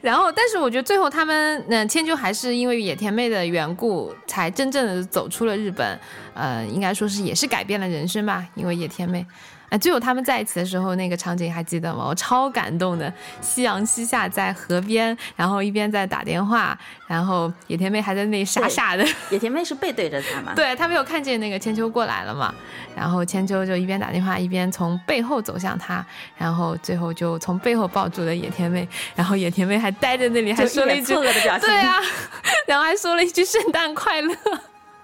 [0.00, 5.98] 然后，但是我觉得最后他们，嗯、千秋还是因为野田妹的缘故，才真正的走出了日本。
[6.34, 9.24] 呃，应该说是也是改变了人生吧，因为野田妹。
[9.72, 12.04] 啊，最后他们在一起的时候，那个场景还记得吗？
[12.06, 19.02] 我超感动的，夕阳西下，在河边，然后一边在打电话，然后野田妹还在那里傻傻的。
[19.30, 20.52] 野田妹是背对着他嘛？
[20.56, 22.54] 对他没有看见那个千秋过来了嘛，
[22.94, 26.04] 然后千秋就一边打电话一边从背后走向他，
[26.36, 31.66] 然后最后就从背后抱住了野田妹，然后野田妹还待在那里，还说了一句错愕的表情。
[31.66, 31.96] 对啊，
[32.68, 34.36] 然后还说了一句圣诞快乐，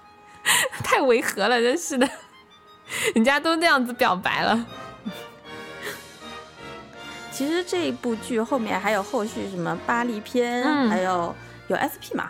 [0.83, 2.07] 太违和了，真是的，
[3.15, 4.65] 人家都那样子表白了，
[7.31, 11.33] 其实这一部剧后面还有后续，什么巴黎篇，嗯还有
[11.67, 12.29] 有 SP 嘛？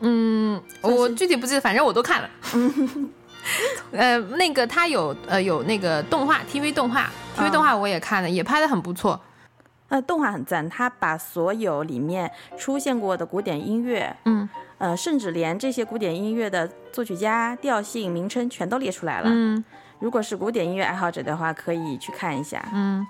[0.00, 2.30] 嗯，我具体不记得，反正我都看了。
[3.92, 9.18] 呃，那个他有呃有那个动画 TV 动画，TV 嗯动画我也看了，也拍的很不错。
[9.88, 19.28] 呃，动画很赞，他把所有里面出现过的古典音乐，嗯呃，甚至连这些古典音乐的作曲家、调性、名称全都列出来了。
[19.32, 19.64] 嗯
[20.00, 22.62] 如果是古典音乐爱好者的话，可以去看一下。
[22.72, 23.06] 嗯，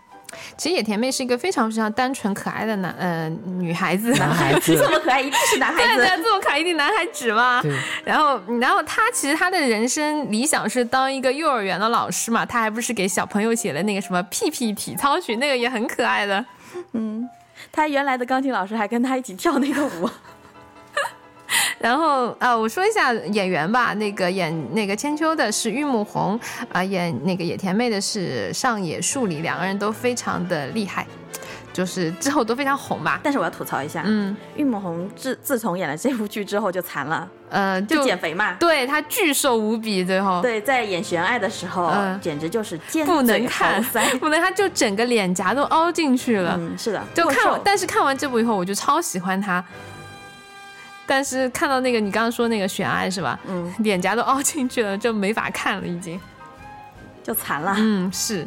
[0.57, 5.97] 其实野田妹是一个非常非常单纯可爱的男呃女孩子，男孩子， 这么可爱，一定是男孩子。
[5.97, 7.63] 对对，这么可爱一定男孩子嘛。
[8.05, 16.45] 然后，然后他其实他的人生理想是当一个幼儿园的老师嘛，他还不是给小朋友写了那个什么屁屁体操曲，那个也很可爱的。
[16.93, 17.29] 嗯
[17.73, 20.11] 他原来的钢琴老师还跟他一起跳那个舞。
[21.81, 26.39] 然后啊、我说一下演员吧，那个演那个千秋的是玉木宏，
[26.71, 31.07] 啊、演那个野田妹的是上野树里，两个人都非常的厉害，
[31.73, 33.19] 就是之后都非常红吧。
[33.23, 38.53] 但是我要吐槽一下，嗯，玉木宏自自从演了这部剧之后就残了，呃，就减肥嘛。
[38.61, 43.83] 对他巨瘦无比，最后对，在演悬爱的时候，嗯简直就是尖不能看。
[44.21, 46.57] 不能，他就整个脸颊都凹进去了。
[46.59, 49.65] 嗯，是的，就看，但是看完这部以后，我就超喜欢他。
[51.11, 53.37] 但是看到那个你刚刚说那个悬爱是吧？
[53.49, 56.21] 嗯，脸颊都凹进去了，就没法看了已经。
[57.25, 57.75] 就残了。
[57.77, 58.47] 嗯，是。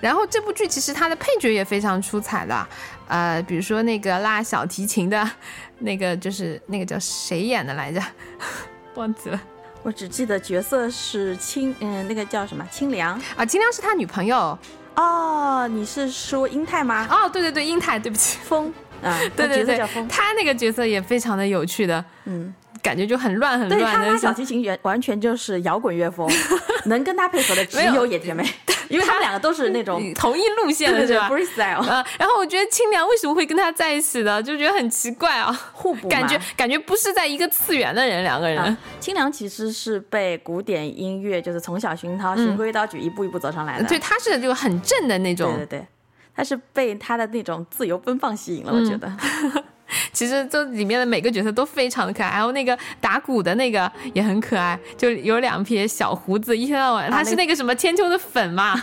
[0.00, 2.68] 然后这部剧其实它的配角也非常出彩的，
[3.08, 5.28] 呃，比如说那个拉小提琴的，
[5.80, 8.00] 那个就是那个叫谁演的来着？
[8.94, 9.40] 忘记了
[9.82, 13.20] 我只记得角色是清，嗯、那个叫什么清凉。
[13.34, 14.56] 啊，清凉是他女朋友。
[14.94, 17.08] 哦，你是说英泰吗？
[17.10, 19.78] 哦，对对对，英泰，对不起，风，啊， 对对对
[20.08, 22.52] 他那个角色也非常的有趣的，嗯，
[22.82, 26.28] 感觉就很乱很乱的小提琴完完全就是摇滚乐风，
[26.86, 28.06] 能跟他配合的只有有。
[28.06, 28.44] 野田妹，
[28.88, 31.80] 因为他们两个都是那种同一路线的是吧？freestyle。
[31.88, 38.58] 呃，然后我觉得清凉为什么会跟他在一起的，就觉得很奇怪啊，互补，感觉感觉不是在一个次元的人，两个人。
[38.58, 43.88] 啊，清凉其实是被古典音乐就是从小熏陶、循规蹈矩一步一步走上来的。
[43.88, 45.54] 对，他是就很正的那种。
[45.56, 45.86] 对，对对，
[46.34, 49.12] 他是被他的那种自由奔放吸引了，嗯我觉得。
[50.12, 58.74] 其实这里面的每个角色都非常的可爱，然后那个打鼓的那个也很可爱，就有两撇小胡子，一天到晚他是那个什么千秋的粉嘛，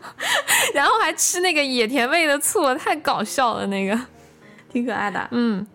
[0.74, 3.98] 然后还吃那个野田味的醋，太搞笑了那个。
[4.70, 5.28] 挺可爱的。
[5.30, 5.66] 嗯，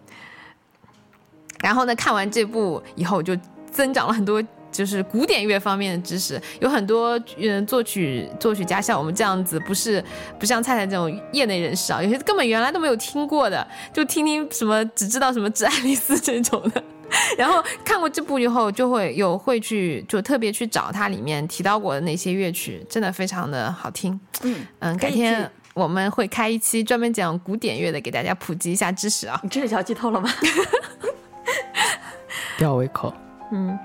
[1.62, 3.36] 然后呢，看完这部以后就
[3.72, 4.44] 增长了很多。
[4.78, 10.04] 就是古典乐方面的知识，有很多嗯作曲作曲家像我们这样子，不是
[10.38, 16.84] 不像菜菜这种业内人士啊，有些根本原来都没有听过的，就听听什么只知道什么致爱丽丝这种的。
[17.38, 24.20] 然后看过这部以后，就会有会去就特别去找它里面提到过的那些乐曲，真的非常的好听。
[24.44, 29.40] 嗯，嗯，改天我们会开一期专门讲古典乐的，给大家普及一下知识啊。
[29.42, 30.30] 你这里就要剧透了吗？
[32.60, 33.14] 吊胃口。
[33.54, 33.80] 嗯。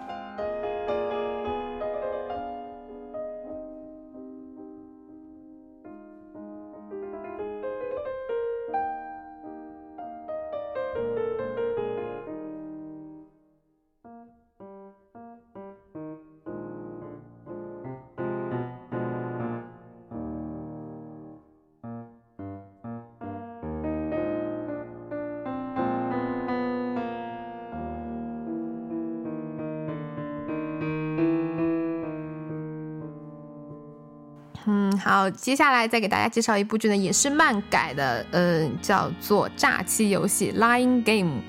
[35.22, 41.40] 好，接下来再给大家介绍一部剧呢，也是漫改的，呃，叫做《诈欺游戏》（Lying Game）。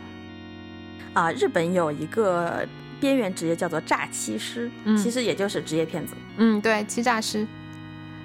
[1.14, 2.68] 啊，日本有一个
[3.00, 6.14] 边缘职业叫做诈欺师，嗯其实也就是职业骗子。
[6.38, 7.48] 嗯，对，欺诈师。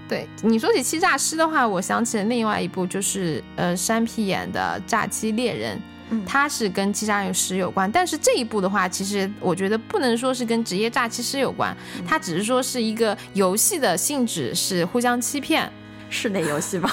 [0.07, 5.83] 对你说起欺诈师的话，我想起了另外一部，就是呃山皮演的《诈欺猎人》，嗯
[6.27, 7.91] 它是跟欺诈师有关。
[7.91, 15.71] 但是这一部的话，其实我觉得不能说是跟职业诈欺师有关，它只是说是一个游戏的性质是互相欺骗。
[16.11, 16.91] 室内游戏吧，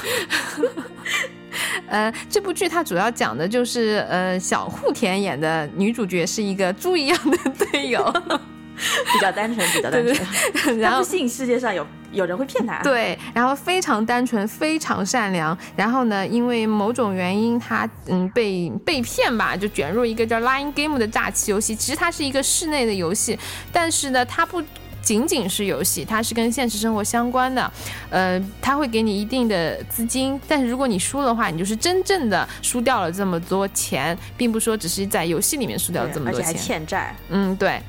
[1.87, 7.37] 呃，这部剧它主要讲的就是呃，小户田演的女主角是一个猪一样的
[7.71, 8.03] 队友，
[9.13, 10.27] 比较单纯，比较单纯。
[10.65, 15.55] 对，然后他不信世界上有有人会骗他。，对，然后非常单纯，非常善良。
[15.75, 21.75] 然后呢，因为某种原因，他嗯被被骗吧，就卷入一个叫 Line Game 的诈欺游戏。
[21.75, 23.37] 其实它是一个室内的游戏，
[23.71, 24.63] 但是呢，它不。
[25.05, 27.71] 仅仅是游戏，它是跟现实生活相关的，
[28.09, 36.65] 呃，它会给你一定的资金，但是如果你输的话，你就是真正的输掉了这么多钱，并不说只是在游戏里面输掉了这么多钱而且还。
[36.65, 37.15] 欠债。
[37.29, 37.79] 嗯，对。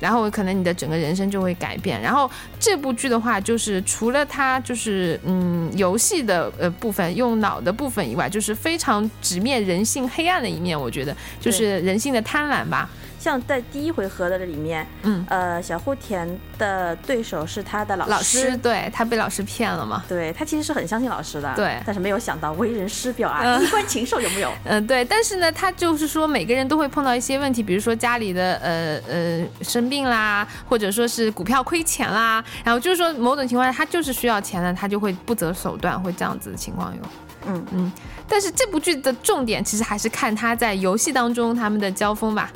[0.00, 2.00] 然后可能你的整个人生就会改变。
[2.00, 10.78] 然后这部剧的话，就是除了它就是嗯游戏的呃部分用脑的部分以外，就是非常直面人性黑暗的一面。
[10.78, 12.88] 我觉得就是人性的贪婪吧。
[13.26, 20.04] 像在第一回合的里面，嗯，呃，小户田的对手是他的老老师对他被老师骗了嘛？
[20.08, 21.76] 对他其实是很相信老师的，对。
[21.84, 23.64] 但是没有想到为人师表啊，嗯。
[23.64, 24.52] 衣冠禽兽有没有？
[24.62, 37.02] 嗯、对，但是呢，他就是说每个人都会碰到一些问题，比如说家里的呃呃生病啦，或者说是股票亏钱啦，然后就是说某种情况下他就是需要钱的，他就会不择手段，会这样子的情况有。
[37.48, 37.66] 嗯。
[37.72, 37.92] 嗯，
[38.28, 42.52] 但是这部剧的重点其实还是看他在游戏当中他们的交锋吧，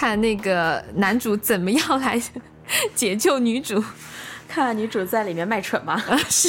[0.00, 2.18] 看那个男主怎么样来
[2.94, 3.84] 解救女主。
[4.48, 6.02] 看女主在里面卖蠢吗？
[6.30, 6.48] 是。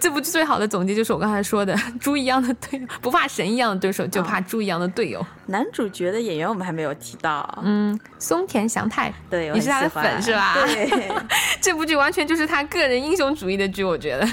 [0.00, 5.24] 这部剧最好的总结就是我刚才说的，猪一样的队友，不怕神一样的对手，就怕猪一样的队友。
[5.48, 10.54] 男主角的演员我们还没有提到，嗯，松田翔太，对，你是他的粉是吧？
[10.64, 11.12] 对，
[11.60, 14.26] 这部剧完全就是他个人英雄主义的剧，我觉得。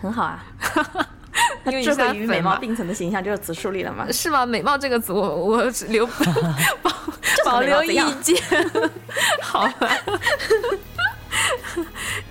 [0.00, 0.42] 很好啊。
[1.66, 4.06] 因为你智慧与美貌，并存的形象就此树立了吗。
[4.10, 4.46] 是吗？
[4.46, 6.06] 美貌这个词我，我是留
[6.82, 6.90] 保
[7.44, 8.36] 保留意见。
[9.42, 9.88] 好吧。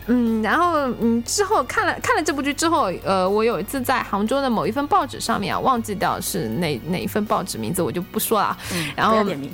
[0.08, 8.92] 嗯，然后嗯，之后看了看了这部剧之后，呃，我有一次在杭州的某一份报纸上面啊，忘记掉是哪哪一份报纸名字，我就不说了嗯。
[8.96, 9.54] 然后点名，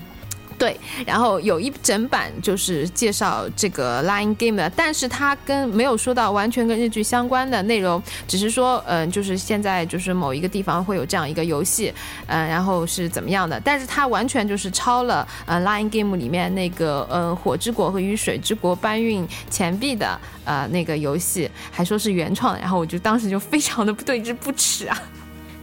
[0.57, 11.93] 对，然后有一整版就是介绍这个 Line Game 的，但是它跟没有说到完全跟日剧相关的内容，只是说，嗯、就是现在就是某一个地方会有这样一个游戏，
[12.27, 24.97] 嗯、然后是怎么样的，但是它完全就是抄了呃 Line Game 里面那个呃火之国和与水之国搬运钱币的呃那个游戏，还说是原创，然后我就当时就非常的不对之不耻啊，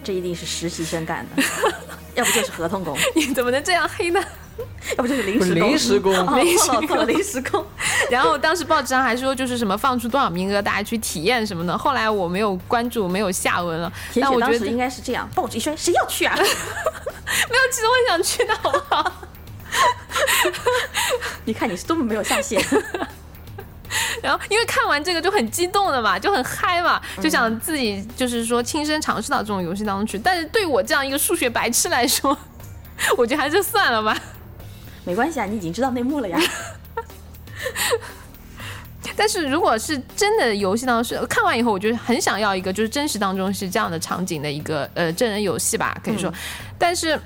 [0.05, 1.43] 这一定是实习生干的，
[2.15, 4.23] 要不就是合同工，你怎么能这样黑呢？
[4.97, 5.69] 要不就是临时工。
[5.69, 7.65] 临时工哦临时错了错了，临时工。
[8.11, 13.93] 然后当时报纸上还说就是什么放出多少名额大家去体验什么的，后来我没有关注，没有下文了。
[14.13, 16.35] 铁但我觉得应该是这样，报纸一宣，谁要去啊？
[16.37, 19.13] 没有，其实我很想去的，好不好？
[21.45, 22.63] 你看你是多么没有下限。
[24.23, 30.19] 然后因为看完这个就很激动的嘛，就很嗨嘛，就想自己就是说亲身尝试到这种游戏当中去。
[30.19, 32.37] 但是对我这样一个数学白痴来说，
[33.17, 34.17] 我觉得还是算了吧。
[35.05, 36.39] 没关系啊，你已经知道内幕了呀。
[39.17, 46.33] 但是如果是真的游戏当中是看完以后，我就很想要一个就是真实当中是这样的场景的一个呃真人游戏吧，可以说。
[46.79, 47.21] 但是。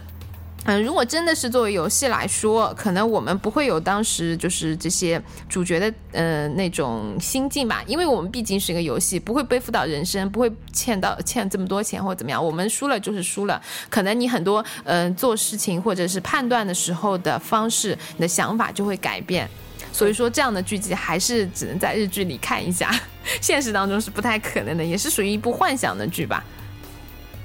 [0.67, 13.63] 嗯，如果真的是作为游戏来说，可能我们不会有当时就是这些主角的呃那种心境吧，因为我们毕竟是一个游戏，不会背负到人生，不会欠到欠这么多钱或者怎么样，我们输了就是输了。
[13.89, 19.49] 可能你很多嗯、呃做事情或者是判断的时候的方式，你的想法就会改变。
[19.93, 22.91] 所以说，这样的剧集还是只能在日剧里看一下，
[23.41, 26.45] 现实当中是不太可能的，也是属于一部幻想的剧吧。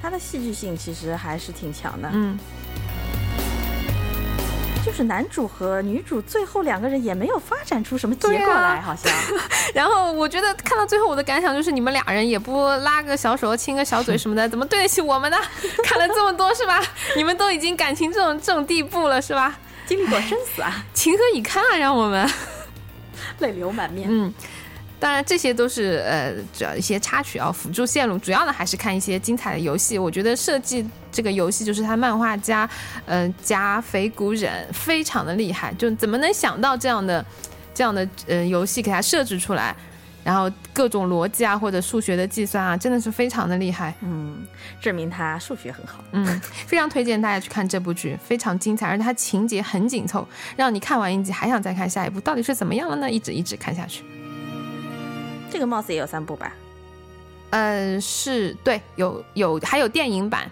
[0.02, 2.36] 它的戏剧性其实还是挺强的，嗯，
[4.92, 9.10] 就是男主和女主最后两个人也没有发展出什么结果来，好像。
[9.74, 15.38] 然后我觉得看到最后，我的感想就是，你们俩人也不拉个小手、亲个小嘴什么的，怎么对得起我们呢？
[15.86, 16.84] 看了这么多是吧？
[17.16, 19.58] 你们都已经感情这种这种地步了是吧？
[19.86, 22.30] 经历过生死啊，情何以堪啊，让我们。
[23.40, 24.10] 泪流满面。
[24.12, 24.34] 嗯，
[25.02, 29.98] 当然这些都是呃主要一些插曲啊，辅助线路，主要呢还是看一些精彩的游戏。
[29.98, 32.70] 我觉得设计这个游戏就是他漫画家，
[33.08, 37.26] 呃加肥谷忍非常的厉害，就怎么能想到这样的
[37.74, 39.76] 这样的呃游戏给它设置出来，
[40.24, 43.92] 然后各种逻辑啊或者数学的计算啊，真的是非常的厉害。
[44.02, 44.46] 嗯，
[44.80, 46.04] 证明他数学很好。
[46.12, 53.10] 嗯，非常推荐大家去看这部剧，非常精彩，而且它情节很紧凑，让你看完一集还想再看下一部，到底是怎么样了呢？
[53.10, 54.04] 一直一直看下去。
[55.52, 56.54] 这个貌似也有三部吧？
[57.52, 60.50] 嗯，是对，有有还有电影版，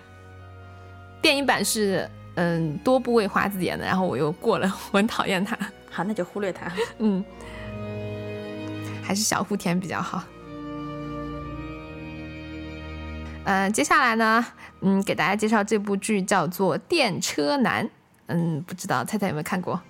[1.21, 5.57] 电影版是嗯多部未花子演的，然后我又过了， 我很讨厌他，
[5.89, 6.69] 好，那就忽略他。
[6.99, 7.23] 嗯，
[9.01, 10.21] 还是小户田比较好。
[13.45, 14.45] 嗯、接下来呢，
[14.81, 17.85] 嗯，给大家介绍这部剧叫做《电车男》。
[18.27, 19.81] 嗯，不知道菜菜有没有看过？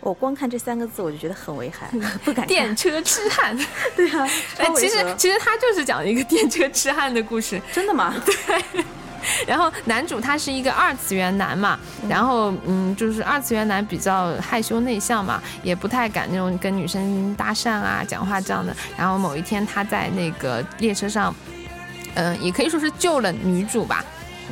[0.00, 1.88] 我光看这三个字我就觉得很危害，
[2.24, 2.46] 不敢。
[2.46, 3.56] 电车痴汉。
[3.96, 4.26] 对啊，
[4.58, 7.60] 哎其实其实他就是讲一个电车痴汉的故事。
[7.72, 8.14] 真的吗？
[8.24, 8.84] 对
[9.46, 11.78] 然后男主他是一个二次元男嘛，
[12.08, 18.74] 然后嗯，就是二次元男比较害羞内向嘛，也不太敢那种跟女生搭讪啊、讲话这样的。
[18.96, 21.34] 然后某一天他在那个列车上，
[22.14, 24.02] 嗯、也可以说是救了女主吧。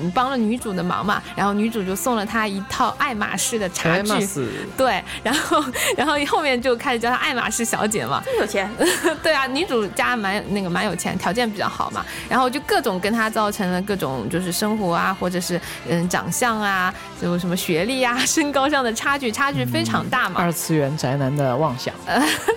[0.00, 5.62] 嗯帮了女主的忙嘛，然后女主就送了他一套爱马仕的茶具，对，然后
[5.96, 8.70] 然后后面就开始叫她爱马仕小姐嘛，这么有钱，
[9.22, 21.94] 对啊，女主家蛮那个蛮有钱，条件比较好嘛，然后就各种跟她造成了各种就是生活啊，或者是嗯长相啊，就什么学历啊、 身高上的差距，差距非常大嘛，二次元宅男的妄想。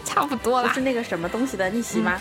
[0.06, 0.82] 差不多啦不是。
[0.82, 2.20] 那个什么东西的逆袭吗？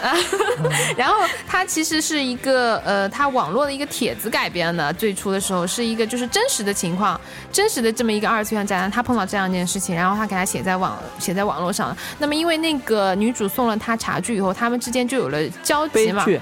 [0.96, 1.16] 然后
[1.46, 7.20] 它其实是一个呃，它网络的一个帖子改编的，最初的时候是一个就是真实的情况，
[7.52, 11.96] 真实的这么一个二次元宅男，他碰到这样一件事情，然后他给他写在网写在网络上了。
[12.18, 16.24] 那么因为那个女主送了他茶具以后，他们之间就有了交集嘛。
[16.24, 16.40] 悲剧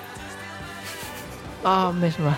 [1.62, 2.36] 啊，没什么。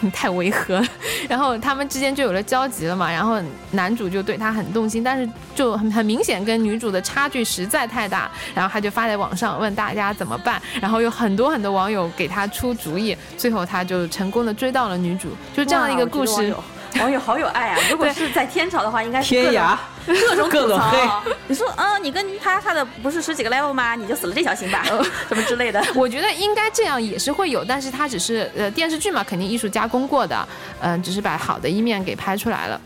[0.00, 0.86] 你 太违和了。
[1.28, 3.40] 然后他们之间就有了交集了嘛，然后
[3.70, 16.54] 男主就对她很动心，但是就很很明显跟女主的差距实在太大，然后他就发在网上问大家怎么办，然后有很多很多网友给他出主意，最后他就成功的追到了女主，就这样一个故事。
[17.00, 17.78] 网友好有爱啊！
[17.90, 19.76] 如果是在天朝的话，应该是天涯
[20.06, 20.98] 各种吐各种黑。
[21.48, 23.94] 你说，嗯，你跟他差的不是十几个 level 吗？
[23.94, 24.84] 你就死了这条心吧，
[25.28, 25.82] 什么之类的。
[25.94, 30.46] 我觉得应该这样也是会有，但是他只是呃电视剧嘛，肯定艺术加工过的，
[30.80, 32.80] 嗯、只是把好的一面给拍出来了。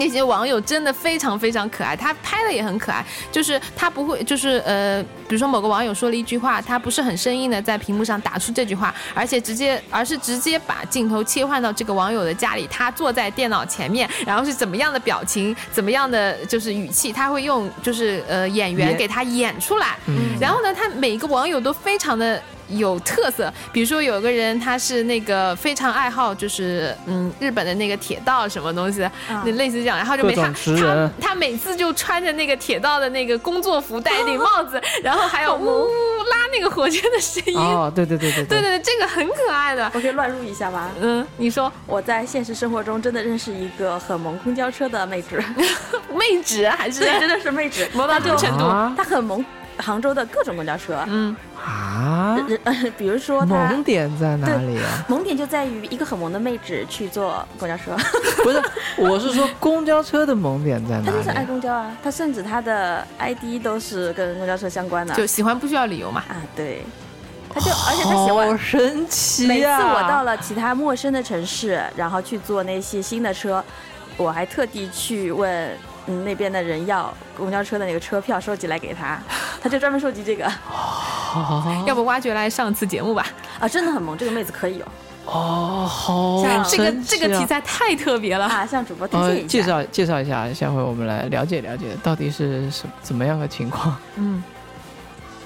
[0.00, 19.98] 那些网友真的非常非常可爱，他拍的也很可爱，就是他不会，就是呃，比如说某个网友说了一句话，他不是很生硬的在屏幕上打出这句话，而且直接，而是直接把镜头切换到这个网友的家里，他坐在电脑前面，然后是怎么样的表情，怎么样的就是语气，他会用就是呃演员给他演出来，
[20.40, 22.42] 然后呢，他每一个网友都非常的。
[22.70, 38.60] 有特色，比如说有个人他是那个非常爱好，就是嗯日本的那个铁道什么东西的，那类似这样，然后就没他他他每次就穿着那个铁道的那个工作服，戴一顶帽子， 然后还有呜呜呜拉那个火箭的声音，哦，对对对对对。
[38.60, 39.90] 对对，这个很可爱的。
[39.94, 40.90] 我可以乱入一下吗？
[41.00, 41.70] 嗯，你说。
[41.86, 45.42] 我在现实生活中真的认识一个很萌公交车的妹纸，
[46.14, 47.00] 妹纸还是？
[47.00, 48.64] 对，真的是妹纸，萌到这个程度？
[48.64, 48.92] 啊。
[48.96, 49.44] 她很萌
[49.80, 52.36] 杭州的各种公交车，嗯，啊，
[52.98, 55.04] 比如说她萌点在哪里啊？
[55.08, 57.96] 萌点就在于一个很萌的妹纸去坐公交车，
[58.42, 58.62] 不是，
[58.96, 61.44] 我是说公交车的萌点在哪他就是爱？
[61.44, 66.22] 公交啊，他甚至他的 ID 都是跟公交车相关的，就喜欢不需要理由嘛。
[66.28, 66.84] 啊对，
[67.52, 69.66] 他就而且他喜欢好神奇每次！
[69.66, 73.62] 我到了其他陌生的城市，然后去坐那些新的车，
[74.16, 75.76] 我还特地去问
[76.10, 79.16] 嗯那边的人要公交车的那个车票，收集来给他，
[79.62, 83.24] 他就专门收集这个哦要不挖掘来上次节目吧？
[83.60, 84.84] 啊，真的很萌，这个妹子可以有
[85.26, 88.46] 哦，好像这个这个题材太特别了。
[88.46, 89.48] 啊，向主播推呃，荐一下。
[89.48, 93.96] 介绍介绍一下，下回我们来了解了解到底是什怎么样的情况。
[94.16, 94.42] 嗯，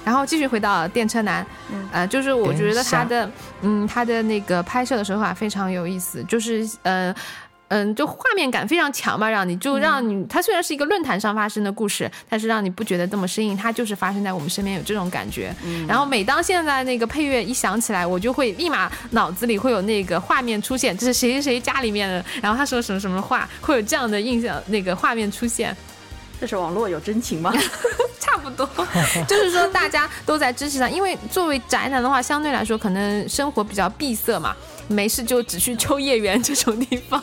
[0.03, 3.29] 然后继续回到电车男，嗯呃，就是我觉得他的，
[3.61, 7.13] 嗯，他的那个拍摄的手法非常有意思，就是呃。
[7.75, 15.53] 嗯，就画面感非常强吧，让你就让你，它虽然是一个论坛上发生的故事，但是让你不觉得这么生硬，它就是发生在我们身边，有这种感觉。
[15.85, 25.75] 然后每当现在那个配乐一响起来，我就会立马脑子里会有那个画面出现，这是谁谁谁家里面的，然后他说什么什么话，会有这样的印象，那个画面出现。
[26.39, 27.53] 这是网络有真情吗？
[28.21, 28.69] 差不多，
[29.27, 34.55] 就是说大家都在支持他，因为作为宅男的话，相对来说可能生活比较闭塞嘛，
[34.87, 37.21] 没事就只去秋叶原这种地方。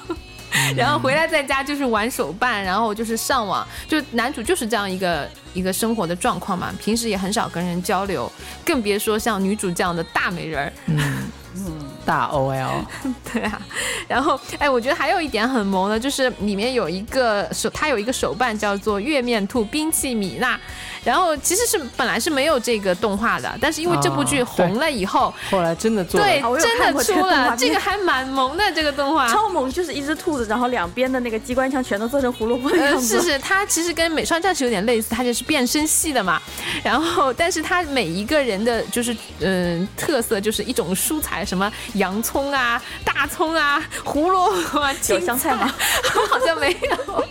[0.76, 8.30] 然后回来在家就是玩手办，然后就是上网，就男主就是这样一个一个生活的状况嘛，平时也很少跟人交流，
[8.64, 10.72] 更别说像女主这样的大美人儿。
[10.86, 12.84] 嗯，大 OL
[13.32, 13.60] 对啊，
[14.08, 20.58] 然后哎，我觉得还有一点很萌的，就是里面有一个手，它有一个手办叫做月面兔兵器米娜，
[21.04, 29.28] 然后其实是本来是没有这个动画的，但是因为这部剧红了以后，后来真的做了对真的出了，这个还蛮萌的这个动画。
[29.28, 33.20] 超萌，就是一只兔子，然后两边的那个机关枪全都做成胡萝卜的样呃，子。
[33.20, 36.40] 是是，它其实跟美少女战士有点类似，它就是变身系的嘛。
[36.82, 45.72] 然后，但是它每一个人的就是嗯、特色就是一种蔬菜，什么洋葱啊、大葱啊、胡萝卜啊、 有青香菜吗？
[46.30, 47.24] 好像没有。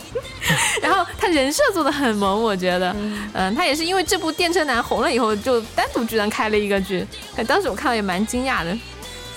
[0.80, 2.94] 然后他人设做的很萌，我觉得，
[3.32, 7.06] 嗯，他也是因为这部《电车男》红了以后，就单独居然开了一个剧，
[7.36, 8.76] 哎，当时我看到也蛮惊讶的。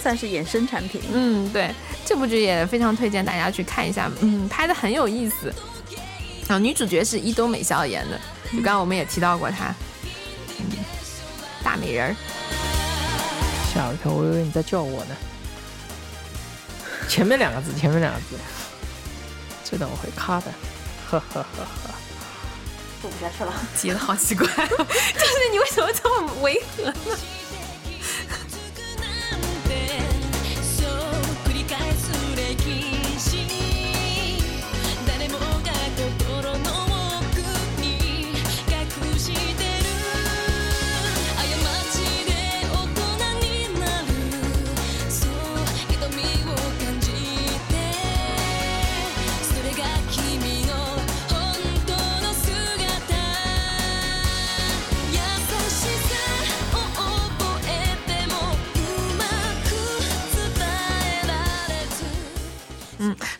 [0.01, 1.01] 算是衍生产品。
[1.11, 1.73] 嗯，对，
[2.05, 5.51] 这部剧也非常推荐大家去看一下，嗯，拍的很有意思。
[6.47, 8.19] 然后，女主角是伊东美孝演的，
[8.51, 9.73] 就刚刚我们也提到过她，
[10.59, 10.65] 嗯，
[11.63, 12.15] 大美人儿。
[13.75, 15.15] 吓我一跳，我以为你在叫我呢。
[17.09, 18.37] 前面两个字，前面两个字，
[19.65, 20.45] 这段我会卡的，
[21.09, 21.93] 呵呵呵呵。
[23.01, 23.53] 做不下去了。
[23.75, 26.93] 接的好奇怪，就是你为什么这么违和呢？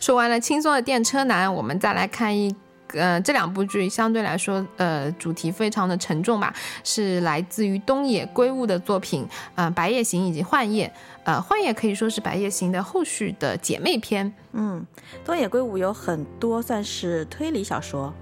[0.06, 2.54] 说完了轻松的电车男，我们再来看一。
[2.92, 6.54] 呃，这两部剧相对来说，呃，主题非常的沉重吧，
[6.84, 9.26] 是来自于东野圭吾的作品，
[9.56, 10.86] 呃，《白夜行》以及《幻夜》。
[11.24, 14.32] 呃，《幻夜》可以说是《白夜行》的后续的姐妹篇。
[14.52, 14.86] 嗯，
[15.24, 18.14] 东野圭吾有很多算是推理小说，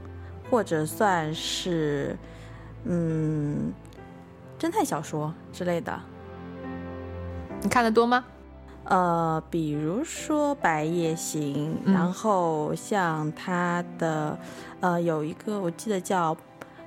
[0.51, 2.17] 或者算是
[2.87, 3.71] 嗯
[4.59, 6.01] 侦探小说之类的。
[7.61, 8.25] 你看的多吗？
[8.85, 14.39] 呃，比如说《白夜行》嗯然后像他的
[14.81, 16.35] 呃有一个我记得叫《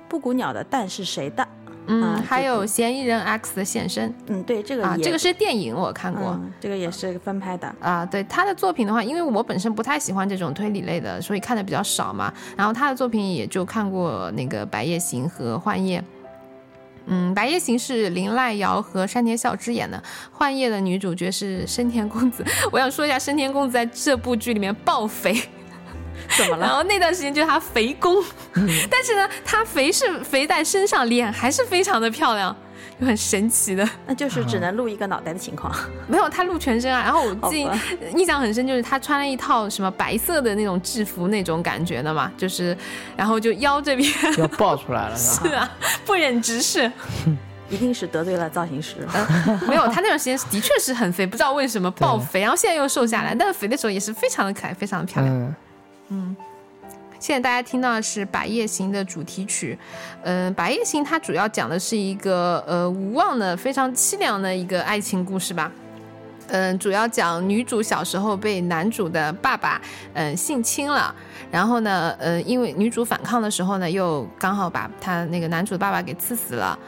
[0.08, 1.42] 布谷鸟的蛋是谁的》，
[1.86, 6.30] 嗯，啊还有嫌疑人 X 的现身嗯，对，这个啊，也这个是电影，我看过。
[6.30, 7.74] 嗯，这个也是翻拍的。
[7.80, 12.32] 啊，对他的作品的话，因为我本身不太喜欢这种推理类的，所以看的比较少嘛。
[12.56, 16.00] 然后他的作品也就看过那个《白夜行》和《幻夜》。
[17.08, 19.96] 嗯，《白夜行》是林濑遥和山田孝之演的，
[20.30, 22.44] 《幻夜》的女主角是深田恭子。
[22.70, 25.34] 我想说一下，深田恭子在这部剧里面爆肥，
[26.36, 26.66] 怎么了？
[26.66, 28.22] 然后那段时间就是她肥攻，
[28.90, 32.54] 但是呢，她肥是肥在身上，脸还是非常的漂亮，
[33.00, 33.88] 就很神奇的。
[34.06, 35.74] 那就是只能露一个脑袋的情况。
[36.08, 37.02] 没有，他露全身啊。
[37.02, 37.68] 然后我记
[38.16, 42.76] 印象很深，就是他穿了一套什么白色的那种制服那种感觉的嘛，就是，
[43.16, 45.48] 然后就腰这边 要爆出来了是吧？
[45.48, 45.70] 是啊，
[46.04, 46.90] 不忍直视。
[47.70, 48.96] 一定是得罪了造型师。
[49.68, 55.54] 没有，他那段时间的确是很肥，不知道为什么爆肥，然后现在又瘦下来，但是肥的时候也是非常的可爱，非常的漂亮。
[56.08, 56.34] 嗯，
[57.20, 59.76] 现在大家听到的是《白夜行》的主题曲，
[60.22, 65.70] 嗯、白夜行》它主要讲的是一个呃无望的、非常凄凉的一个爱情故事吧。
[66.50, 69.80] 嗯，主要讲女主小时候被男主的爸爸
[70.14, 71.14] 嗯性侵了，
[71.50, 76.78] 然后呢，呃，因为女主反抗的时候呢，又刚好把她那个男主的爸爸给刺死了，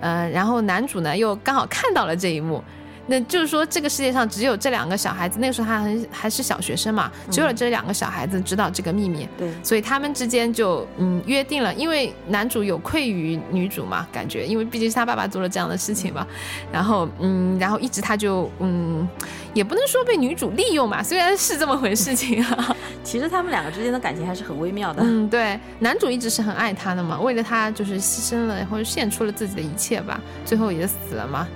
[0.00, 2.62] 嗯，然后男主呢又刚好看到了这一幕，
[3.08, 16.26] 那就是说这个世界上只有这两个小孩子，那个时候他很还是小学生嘛，只有这两个小孩子知道这个秘密，对，所以他们之间就嗯约定了，因为男主有愧于女主嘛，感觉因为毕竟是他爸爸做了这样的事情嘛，
[16.70, 19.08] 然后嗯，然后一直他就嗯，
[19.54, 25.02] 也不能说被女主利用嘛，虽然是这么回事情啊， 其实他们两个之间的感情还是很微妙的。
[25.02, 31.48] 嗯，对，男主一直是很爱她的嘛，为了她就是牺牲了或者献出了自己的一切吧，最后也死了嘛，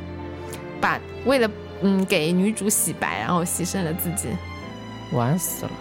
[0.83, 1.49] 把为了
[1.81, 4.29] 嗯给女主洗白，然后牺牲了自己。
[5.13, 5.71] 玩死了。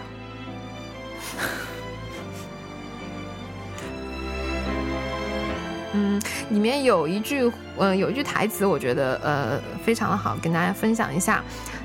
[5.94, 6.22] 嗯，
[6.52, 11.44] 里面有一句，呃，有一句台词，我觉得呃非常的好，跟大家分享一下。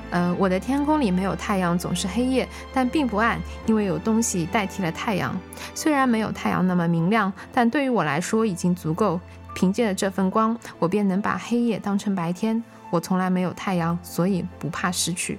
[0.09, 5.37] 呃，我的天空里没有太阳，总是黑夜，但并不暗，因为有东西代替了太阳。
[5.75, 9.19] 虽然没有太阳那么明亮，但对于我来说已经足够。
[9.53, 12.63] 凭借着这份光，我便能把黑夜当成白天。
[12.89, 15.37] 我从来没有太阳，所以不怕失去。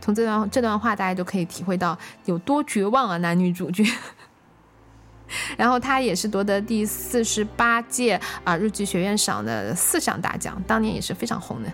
[0.00, 3.84] 从这段这段话，大家就可以体会到有多绝望啊，男女主角。
[5.58, 11.70] 然后他也是夺得第四十八届啊日剧学院赏的四项大奖，当年也是非常红的。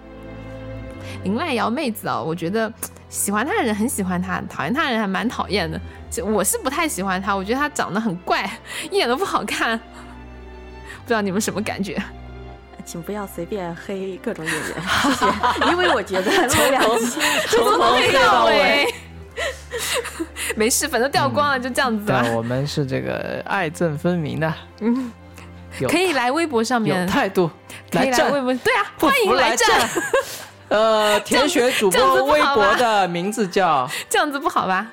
[1.22, 2.72] 林濑遥妹子啊、我觉得
[3.08, 5.80] 喜欢她的人很喜欢她，讨厌她的人还蛮讨厌的。
[6.10, 8.50] 就我是不太喜欢她，我觉得她长得很怪，
[8.86, 9.78] 一点都不好看。
[9.78, 12.02] 不知道你们什么感觉？
[12.85, 14.62] 请不要随便黑各种演员，
[15.03, 15.70] 谢谢。
[15.70, 18.95] 因为我觉得 录两集，从 头黑到尾。
[20.55, 22.22] 没事，反正掉光了，就这样子吧。
[22.22, 25.11] 对，我们是这个爱憎分明的，嗯，
[25.89, 27.51] 可以来微博上面有，态度，
[27.91, 29.68] 可以来微，博，对啊，欢迎来战。
[29.68, 29.91] 战。
[30.68, 34.87] 呃，田雪主播微博的名字叫这样子不好吧？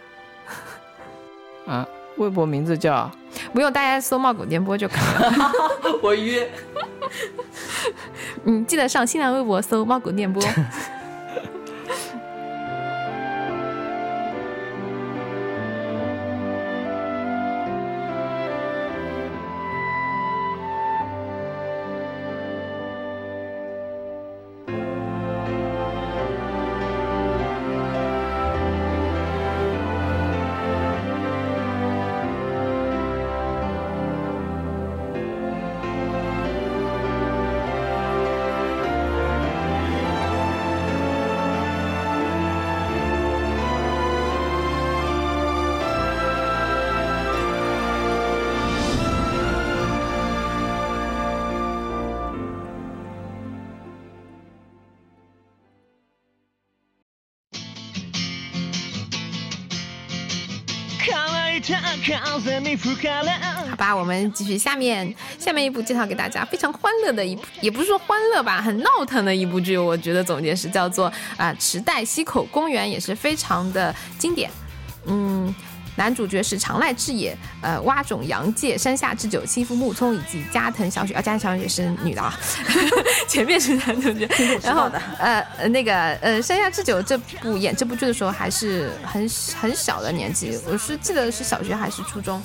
[1.68, 1.88] 啊，
[2.24, 3.10] 微博名字叫
[3.54, 5.52] 不用，大家搜“猫狗电波”就可以了。
[6.02, 6.50] 我约。
[8.46, 10.42] 嗯，记得上新浪微博搜“猫狗电波”。
[63.70, 74.50] 好吧，我们继续下面，下面一部介绍给大家，非常欢乐的一部，也不是说欢乐吧，很闹腾的一部剧，我觉得总结是叫做啊、池袋西口公园，也是非常的经典。
[75.06, 75.54] 嗯，
[75.96, 82.34] 男主角是长濑智也，呃，蛙种洋介、山下智久、妻夫木聪以及加藤小雪，啊，加藤小雪是女的啊，
[83.28, 84.28] 前面是男主角，
[84.64, 84.90] 然后
[85.20, 89.30] 呃呃那个呃山下智久这部演这部剧的时候还是很
[89.60, 92.42] 很小的年纪，我是记得是小学还是初中，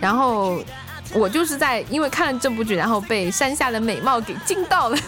[0.00, 0.64] 然后
[1.12, 4.98] 我就是在因为看了这部剧，然后被山下的美貌给惊到了，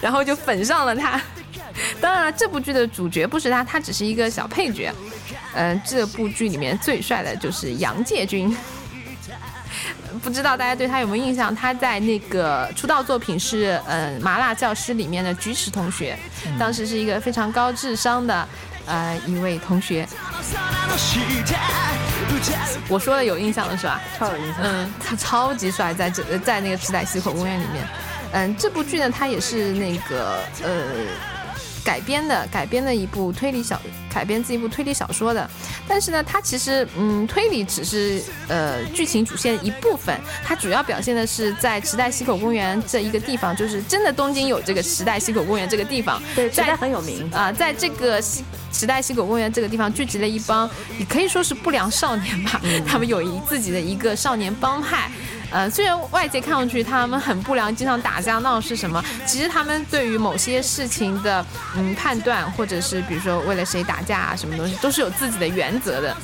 [0.00, 1.20] 然后就粉上了他。
[2.00, 4.92] 当然了，这部剧的主角不是他，他只是一个小配角。
[5.54, 8.54] 嗯、这部剧里面最帅的就是杨介军。
[10.22, 11.54] 不知道大家对他有没有印象？
[11.54, 16.16] 他在那个出道作品是嗯《麻辣教师》里面的菊池同学，
[16.58, 18.48] 当时是一个非常高智商的
[18.86, 20.06] 呃一位同学。
[22.88, 24.00] 我说的有印象了是吧？
[24.16, 24.56] 超有印象。
[24.62, 27.84] 嗯，他超级帅，在这呃在那个池袋西口公园里面。
[28.32, 30.70] 嗯，这部剧呢，他也是那个呃
[31.84, 33.80] 改编的，改编的一部推理小，
[34.12, 35.48] 改编自一部推理小说的。
[35.86, 47.30] 但是呢，它其实嗯，推理只是呃剧情主线一部分，它主要表现的是在池袋西口公园这一个地方，就是真的东京有这个池袋西口公园这个地方，对，时在代很有名。
[47.30, 50.68] 啊、在这个西时代西口公园这个地方聚集了一帮，
[50.98, 52.60] 也可以说是不良少年吧。
[52.86, 55.10] 他们有一自己的一个少年帮派。
[55.54, 61.46] 呃，虽然外界看上去他们很不良，经常打架闹事什么，其实他们对于某些事情的
[61.76, 66.16] 嗯判断，或者是比如说为了谁打架啊，什么东西，都是有自己的原则的。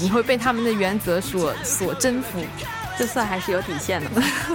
[0.00, 2.42] 你会被他们的原则所所征服。
[2.98, 4.10] 这算还是有底线的。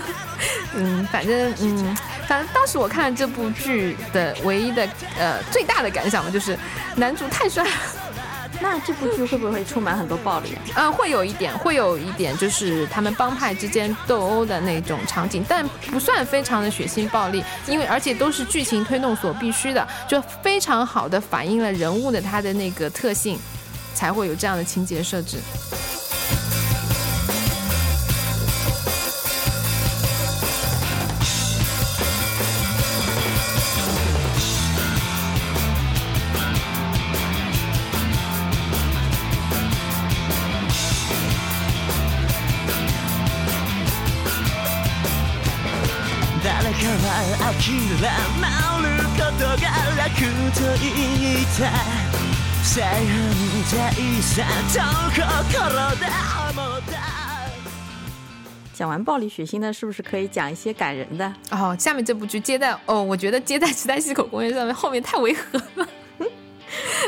[0.73, 1.95] 嗯，反正嗯，
[2.27, 4.87] 反正当时我看了这部剧的唯一的
[5.19, 6.57] 呃最大的感想嘛，就是
[6.95, 7.69] 男主太帅了。
[8.59, 10.61] 那这部剧会不会充满很多暴力啊？
[10.75, 23.37] 嗯，会有一点，会有一点，就是他们帮派之间斗殴的那种场景，但不算非常的血腥暴力，因为而且都是剧情推动所必须的，就非常好的反映了人物的他的那个特性，
[23.93, 25.37] 才会有这样的情节设置。
[47.66, 48.46] は諦め
[48.86, 49.66] ることが
[49.98, 50.14] 楽
[50.54, 51.60] と言った
[52.62, 52.94] 正反
[53.68, 53.74] 対
[54.22, 54.78] さと
[55.50, 55.58] 心
[55.98, 57.02] で思った
[58.72, 61.32] 讲完暴力血腥的，是不是可以讲一些感人的？
[61.50, 65.88] 哦，下面这部剧接在哦，我觉得接在时代西口公园上面 后面太违和了。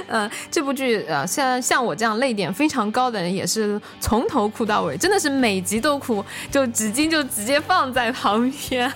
[0.09, 8.93] 嗯，这部剧呃，像像我这样泪点非常高的人，也是从头哭到尾，真的是每集都哭，就纸巾就直接放在旁边。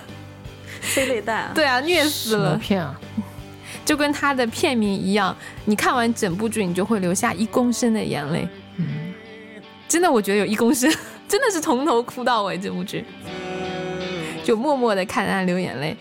[0.92, 1.52] 催泪弹啊！
[1.54, 2.98] 对啊，虐死了，片啊？
[3.84, 8.48] 就跟他的片名一样，你看完整部剧，你就会留下一公升的眼泪。
[8.76, 9.12] 嗯，
[9.86, 10.90] 真的，我觉得有一公升，
[11.28, 12.56] 真的是从头哭到尾。
[12.56, 13.04] 这部剧
[14.42, 15.96] 就默默的看他流眼泪。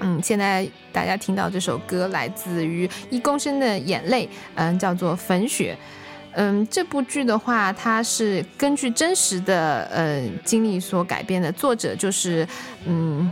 [0.00, 5.76] 嗯，现在大家听到这首歌来自于一公升的眼泪，嗯，叫做《粉雪》。
[6.32, 12.46] 嗯，这部剧的话，它是根据真实的呃经历所改编的，作者就是
[12.86, 13.30] 嗯。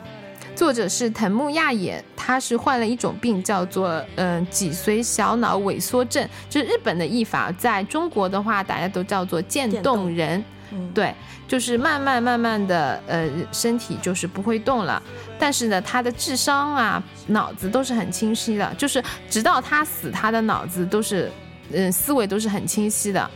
[0.55, 10.43] 作者是藤木亚也，他是患了一种病，叫做嗯、呃、脊髓小脑萎缩症，就是日本的译法，在中国的话，大家都叫做渐冻人。
[10.73, 11.15] 嗯，对，
[11.47, 15.03] 就是慢慢慢慢的，呃，身体就是不会动了，
[15.39, 21.31] 但是呢，他的智商啊、脑子都是很清晰的，就是直到他死，他的脑子都是，
[21.73, 23.31] 嗯、思维都是很清晰的。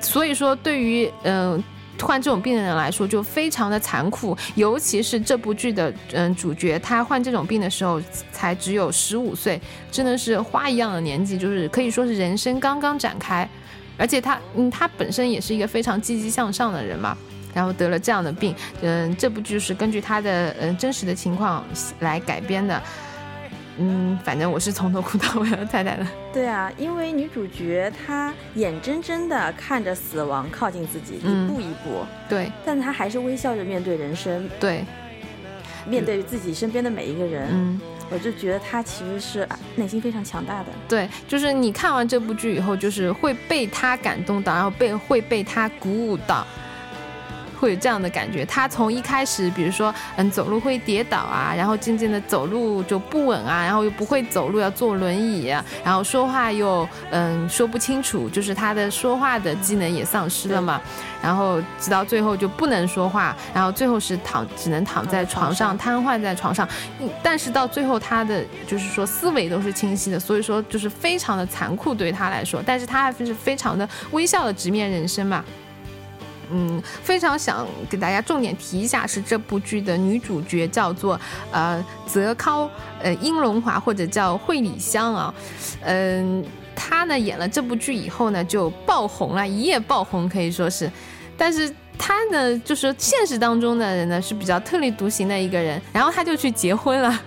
[0.00, 1.62] 所以说，对于嗯、
[2.00, 8.00] 患这种病的人来说，就非常的残酷，尤其是这部剧的嗯主角，他患这种病的时候
[8.30, 13.48] 才只有十五岁，真的是花一样的年纪，就是可以说是人生刚刚展开。
[13.98, 17.16] 而且他，嗯，他本身也是一个非常积极向上的人嘛，
[17.54, 21.64] 然后得了这样的病，嗯，这部剧是根据他的嗯真实的情况
[22.00, 22.82] 来改编的，
[23.78, 34.84] 嗯，反正我是从头哭到尾了太太的，对啊，因为女主角她眼睁睁的看着死亡靠近自己，嗯一步一步，对但她还是微笑着面对人生，对，
[35.86, 37.48] 面对自己身边的每一个人。
[37.50, 37.80] 嗯。
[38.08, 40.66] 我就觉得她其实是啊内心非常强大的。
[40.88, 46.46] 对，就是你看完这部剧以后，就是会被他感动到，然后被会被他鼓舞到。
[47.58, 48.44] 会有这样的感觉。
[48.44, 60.80] 他从一开始，比如说，嗯，走路会跌倒啊，然后渐渐的走路就不稳啊，然后又不会走路，要坐轮椅、啊，然后说话又嗯说不清楚，就是他的说话的技能也丧失了嘛。
[61.22, 66.68] 然后直到最后就不能说话，然后最后是躺，只能躺在床上，瘫痪在床上。
[67.00, 75.44] 嗯但是到最后，他的就是说思维都是清晰的，所以说就是非常的残酷对他来说，但是他还是非常的微笑的直面人生嘛。
[76.50, 81.20] 嗯，非常想给大家重点提一下，是这部剧的女主角叫做
[81.50, 82.68] 呃泽尻
[83.02, 85.34] 呃英龙华或者叫惠里香啊，
[85.82, 86.44] 嗯、
[86.74, 90.90] 她呢演了这部剧以后呢就爆红了，一夜爆红可以说是，
[91.36, 91.74] 但是。
[91.98, 97.18] 她呢，就是现实当中的人呢是比较特立独行的一个人，然后她就去结婚了，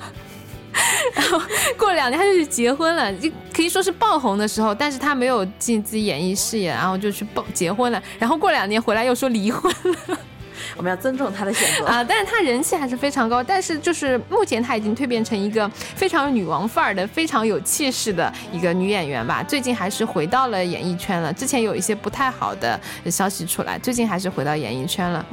[1.13, 1.41] 然后
[1.77, 9.73] 过了两年他就去结婚了，就可以说是爆红的时候，但是他没有进自己演艺事业，然后就去爆结婚了，然后过两年回来又说离婚
[10.09, 10.17] 了
[10.75, 11.85] 我们要尊重他的选择。
[11.85, 19.43] 啊，但是他人气还是非常高，但是就是目前她已经蜕变成一个非常女王范儿的、非常有气势的一个女演员吧。
[19.43, 25.25] 最近还是回到了演艺圈了，之前有一些不太好的消息出来，最近还是回到演艺圈了。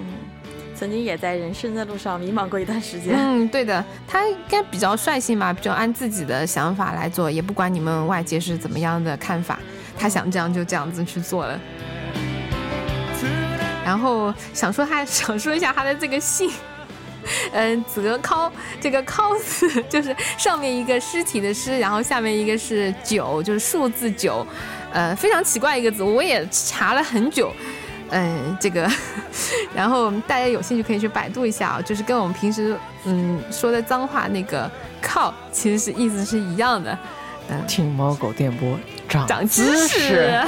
[0.79, 3.15] 曾经也在人生的路上迷茫过一段时间。
[3.17, 9.59] 嗯，对的，他应该比较率性吧，比较按自己的想法来做，也不管你们外界是怎么样的看法，
[9.99, 11.59] 他想这样就这样子去做了。
[13.85, 16.51] 然后想说他 想说一下他的这个姓，
[17.53, 18.51] 嗯，泽尻
[18.81, 24.47] 这个尻字就是上面一个尸体的尸，然后下面一个是九，就是数字九，
[24.93, 27.53] 呃，非常奇怪一个字，我也查了很久。
[28.11, 28.89] 嗯，这个，
[29.75, 34.71] 然后大家有兴趣可以去百度一下啊，就是跟我们平时嗯说的脏话那个
[35.03, 36.97] “靠”，其实是意思是一样的。
[37.69, 38.79] 听猫狗电波
[39.09, 40.41] 长长知知识。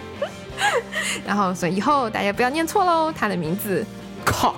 [1.24, 3.84] 然后，所以以后大家不要念错喽，他的名字。
[4.24, 4.56] 靠，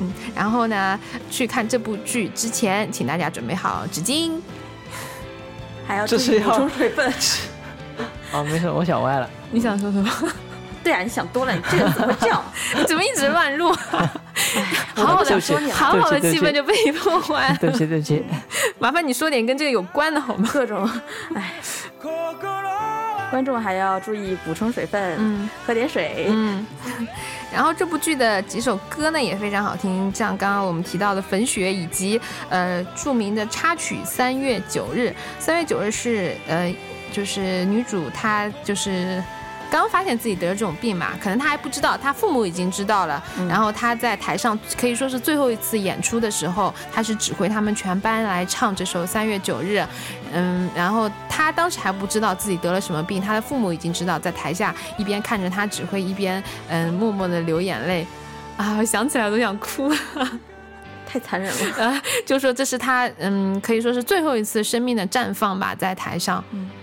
[0.00, 0.98] 嗯，然后呢，
[1.30, 4.32] 去看这部剧之前，请大家准备好纸巾。
[5.86, 7.12] 还要注这是要意补充水分。
[8.32, 9.28] 啊，没事，我想歪了。
[9.50, 10.10] 你想说什么？
[10.82, 12.42] 对啊，你想多了，你这个怎么会这样？
[12.76, 13.72] 你 怎么一直乱录？
[14.96, 15.40] 好好的
[15.72, 17.56] 好好的气氛就被你破坏了。
[17.60, 18.24] 对不起，对不起。
[18.78, 20.48] 麻烦你说点跟这个有关的好吗？
[20.52, 20.88] 各种，
[21.34, 21.52] 哎，
[23.30, 26.26] 观众还要注意补充水分，嗯喝点水。
[26.28, 26.66] 嗯，
[27.54, 35.14] 然后这部剧的几首歌呢也非常好听，像刚刚我们提到的《粉雪》，以及呃著名的插曲《三月九日》。
[35.42, 36.74] 三月九日是呃
[37.12, 39.22] 就是女主她就是。
[39.70, 43.24] 刚发现自己得了这种病嘛，可能她还不知道，她父母已经知道了。
[43.48, 49.78] 然后她在台上可以说是最后一次演出的时候，她是指挥他们全班来唱这首《三月九日》。
[50.34, 58.06] 嗯，然后她当时还不知道自己得了什么病，她的父母已经知道，在台下一边看着她指挥，一边嗯默默的流眼泪。
[58.58, 59.90] 啊，我想起来都想哭。
[61.06, 61.82] 太残忍了。
[61.86, 66.44] 啊， 就说这是她嗯，可以说是最后一次生命的绽放吧，在台上。
[66.50, 66.68] 嗯，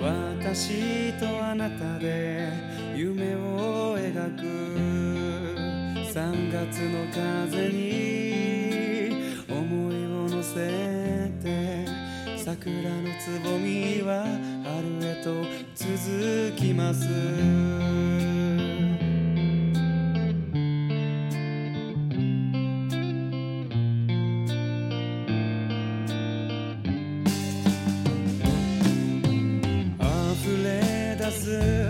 [0.00, 2.48] 私とあなたで
[2.94, 4.68] 夢を描く。
[6.18, 11.86] 3月の風に思いを乗せて
[12.36, 14.24] 桜のつぼみは
[14.64, 15.44] 春へと
[15.76, 18.37] 続きます。
[31.30, 31.87] れ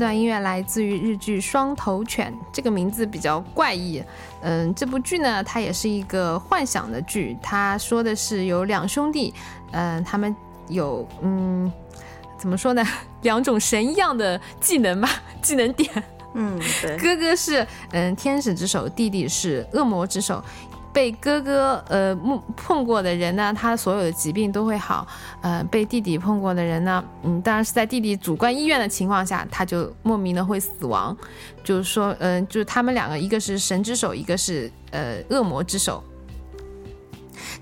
[0.00, 4.02] 段音乐来自于日剧《双头犬》，这个名字比较怪异。
[4.40, 7.36] 嗯，这部剧呢，它也是一个幻想的剧。
[7.40, 9.32] 它说的是有两兄弟，
[9.70, 10.34] 嗯，他们
[10.66, 11.70] 有嗯，
[12.36, 12.84] 怎么说呢，
[13.22, 15.08] 两种神一样的技能吧，
[15.40, 15.88] 技能点。
[16.32, 20.42] 嗯，对，哥哥是嗯天使之手，弟弟是恶魔之手。
[20.92, 25.06] 被哥哥呃碰碰过的人呢，他所有的疾病都会好。
[25.42, 31.16] 呃，被弟弟碰过的人呢，嗯，当然是在弟弟主观意愿的情况下，他就莫名的会死亡。
[31.62, 36.02] 就是说，嗯、就是他们两个，一个是神之手，一个是呃恶魔之手，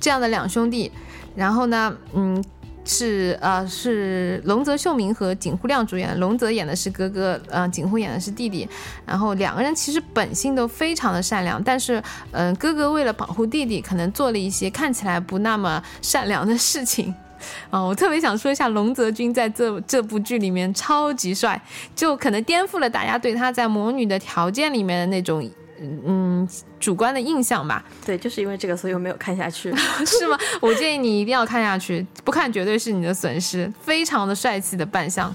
[0.01, 0.91] 这样的两兄弟。
[1.37, 2.43] 然后呢，嗯，
[2.89, 8.67] 是呃是龙泽秀明和景户亮主演，龙泽演的是哥哥，呃景户演的是弟弟。
[9.05, 17.15] 然后两个人其实本性都非常的善良，但是嗯、哥哥为了保护弟弟，可能做了一些看起来不那么善良的事情。
[17.71, 21.61] 啊、我特别想说一下，龙泽君在这这部剧里面超级帅，
[21.95, 25.49] 就可能颠覆了大家对他在魔女的条件里面的那种
[25.81, 26.49] 嗯
[26.81, 27.85] 主观的印象吧。
[28.05, 29.75] 对，就是因为这个，所以我没有看下去。
[30.07, 30.39] 是吗？
[30.61, 33.73] 我建议你一定要看下去，不看绝对是你的损失。
[33.81, 35.35] 非常的帅气的扮相，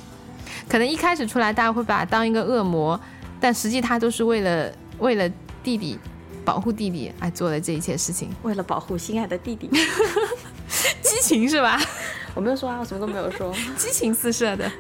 [0.68, 3.00] 可能一开始出来大家会把他当一个恶魔，
[3.40, 5.30] 但实际他都是为了为了
[5.64, 5.98] 弟弟
[6.44, 9.70] 保护弟弟哎做的这一切事情，为了保护心爱的弟弟，
[11.02, 11.80] 激情是吧？
[12.36, 13.54] 我没有说啊，我什么都没有说。
[13.78, 14.72] 激情四射的。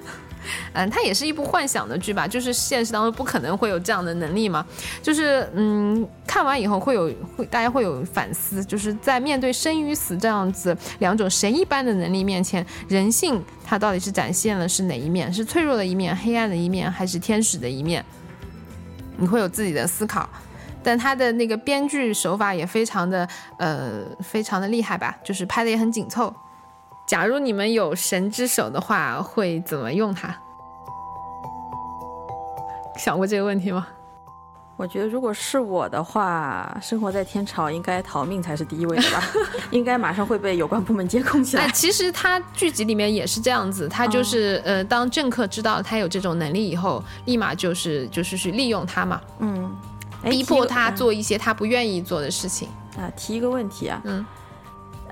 [0.74, 4.66] 嗯，它也是一部幻想的剧吧，就是现实当中不可能会有这样的能力嘛。
[5.02, 15.32] 就是嗯，看完以后会有会大家会有反思，就是在面对生与死这样子两种神一般的能力面前，人性它到底是展现了是哪一面？
[15.32, 18.04] 是脆弱的一面、黑暗的一面，还是天使的一面？
[19.18, 20.28] 你会有自己的思考。
[20.86, 23.26] 但他的那个编剧手法也非常的
[23.58, 26.34] 呃非常的厉害吧，就是拍的也很紧凑。
[27.14, 30.36] 假如你们有神之手的话，会怎么用它？
[32.98, 33.86] 想过这个问题吗？
[34.78, 39.24] 我觉得如果是我的话，生活在天朝应该逃命才是第一位的吧，
[39.70, 41.72] 应该马上会被有关部门监控起哎，来。
[41.72, 49.72] 其实他剧集里面也是这样子，他就是、呃，当政客知道他有这种能力以后，立马就是就是去利用他嘛，嗯，
[50.24, 52.68] 哎逼迫他做一些他不愿意做的事情。
[52.98, 54.26] 啊，提一个问题啊，嗯，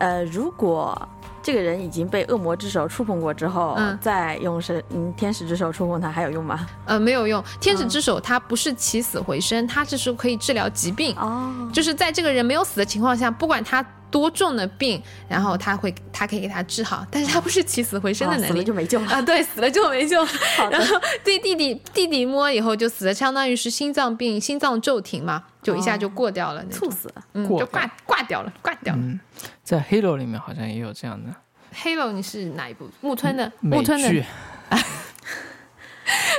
[0.02, 1.00] 呃，如果
[1.44, 6.68] 这个人已经被恶魔之手触碰过之后，嗯再用神嗯天使之手触碰他还有用吗？
[6.86, 7.44] 呃，没有用。
[7.60, 11.16] 天使之手它不是起死回生，它只是可以治疗疾病。
[11.18, 18.64] 哦，就是在这个人没有死的情况下，不管他多重的病，然后他会他可以给他治好，但是他不是起死回生的哦死了能力。
[18.64, 19.08] 就没救了。
[19.12, 20.18] 啊，对，死了就没救
[20.70, 29.02] 然后对弟弟弟弟摸以后就死了，相当于是心脏病，心脏骤停嘛，就一下就过掉了猝死了，嗯，过就挂挂掉了，挂掉了。
[29.02, 29.20] 嗯，
[29.64, 31.34] 在 Halo 里面好像也有这样的
[31.76, 32.90] Halo，你是哪一部？
[33.02, 34.10] 木村的，木村的。
[34.10, 34.26] 剧，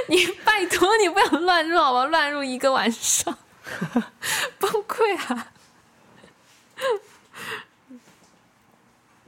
[0.08, 3.36] 你拜托你不要乱入好吧，乱入一个晚上，
[4.58, 5.46] 崩溃啊！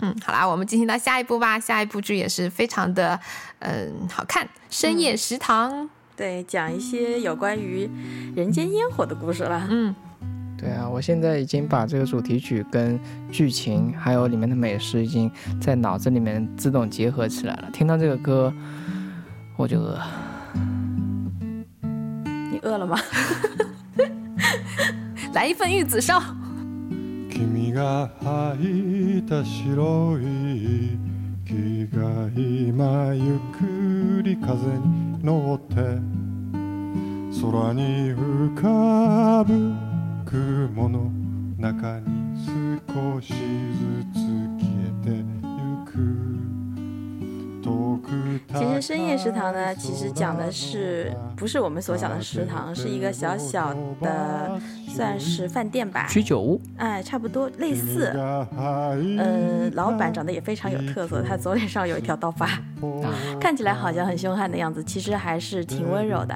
[0.01, 1.59] 嗯，好啦，我们进行到下一步吧。
[1.59, 3.19] 下一部剧也是非常的，
[3.61, 5.85] 嗯，好看，《深夜食堂》。
[6.16, 7.90] 对，讲一些有关于
[8.36, 9.68] 人间烟火的故事了。
[9.70, 9.96] 嗯，
[10.58, 13.00] 对啊，我现在已经把这个主题曲跟
[13.32, 15.32] 剧情还有里面的美食已经
[15.62, 17.70] 在脑子里面自动结合起来了。
[17.72, 18.54] 听到这个歌，
[19.56, 19.98] 我就饿。
[22.52, 22.98] 你饿了吗？
[25.34, 26.22] 来一份玉子烧。
[27.30, 28.10] 君が
[28.58, 30.98] 履いた白い
[31.46, 35.77] 木が今ゆっくり風に 乗って
[37.41, 39.73] 空に浮かぶ
[40.27, 41.11] 雲の
[41.57, 42.05] 中に
[42.87, 43.35] 少しず
[44.13, 44.17] つ
[44.61, 45.23] 消えてゆ
[45.91, 46.34] く。
[48.55, 56.07] 其实深夜食堂呢，其实讲的是不是我们所想的食堂，是一个小小的，算是饭店吧。
[56.09, 58.07] 居酒屋，哎，差不多类似。
[58.07, 62.49] 呃，老板长得也非常有特色，他左脸上有一条刀疤，
[63.41, 66.35] 看起来好像很凶悍的样子，其实还是挺温柔的。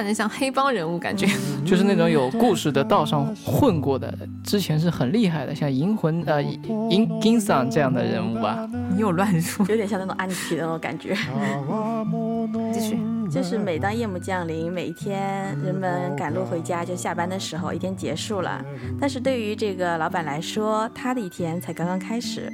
[0.00, 1.26] 看着像黑帮人物，感觉
[1.62, 4.10] 就是那种有故事的道上混过的，
[4.42, 8.66] 之前是很厉害的，像银魂呃银金桑这样的人物吧。
[8.94, 9.66] 你有乱说。
[9.68, 11.14] 有点像那种安妮的那种感觉。
[12.72, 12.98] 继续，
[13.30, 18.64] 就是每当夜幕降临，每一天人们赶路回家，就下班的时候，一天结束了。
[18.98, 22.50] 但是对于这个老板来说，他的一天才刚刚开始。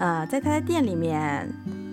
[0.00, 1.48] 啊、在他的店里面，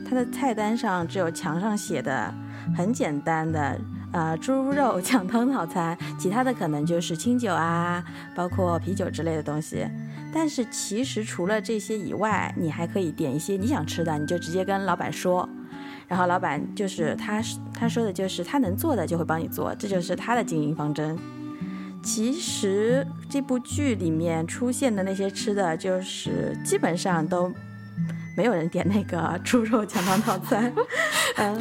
[0.10, 2.34] 他的菜单上只有墙上写的
[2.76, 3.80] 很简单的。
[4.18, 8.04] 呃，猪肉 酱汤套餐，其他的可能就是清酒啊，
[8.36, 9.88] 包括啤酒之类的东西。
[10.34, 15.48] 但是其实除了这些以外，你还可以点一些你想吃的，你就直接跟老板说，
[16.08, 21.16] 然后老板就是他他说的就是他能做的就会帮你做，这就是他的经营方针。
[22.02, 27.54] 其实这部剧里面出现的那些吃的，就是基本上都
[28.38, 30.72] 没有人点那个猪肉酱汤套餐。
[31.38, 31.60] 嗯，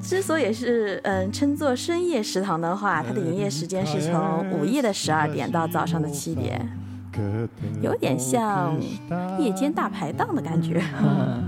[0.00, 6.68] 之所以是嗯称作深夜食堂的话，它的营业时间是从午夜的十二点到早上的七点，
[7.82, 8.78] 有点像
[9.40, 10.80] 夜间大排档的感觉。
[11.02, 11.42] 嗯，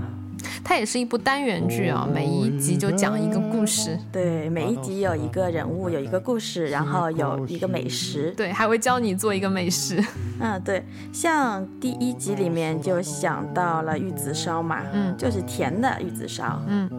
[0.63, 8.33] 它也是一部单元剧啊，每一集就讲一个故事，对，每一集有一个人物，有一个故事，然后有一个美食。
[8.37, 10.03] 对，还会教你做一个美食。
[10.39, 16.61] 嗯，对，像第一集里面就想到了玉子烧嘛，嗯就是甜的玉子烧。
[16.67, 16.89] 嗯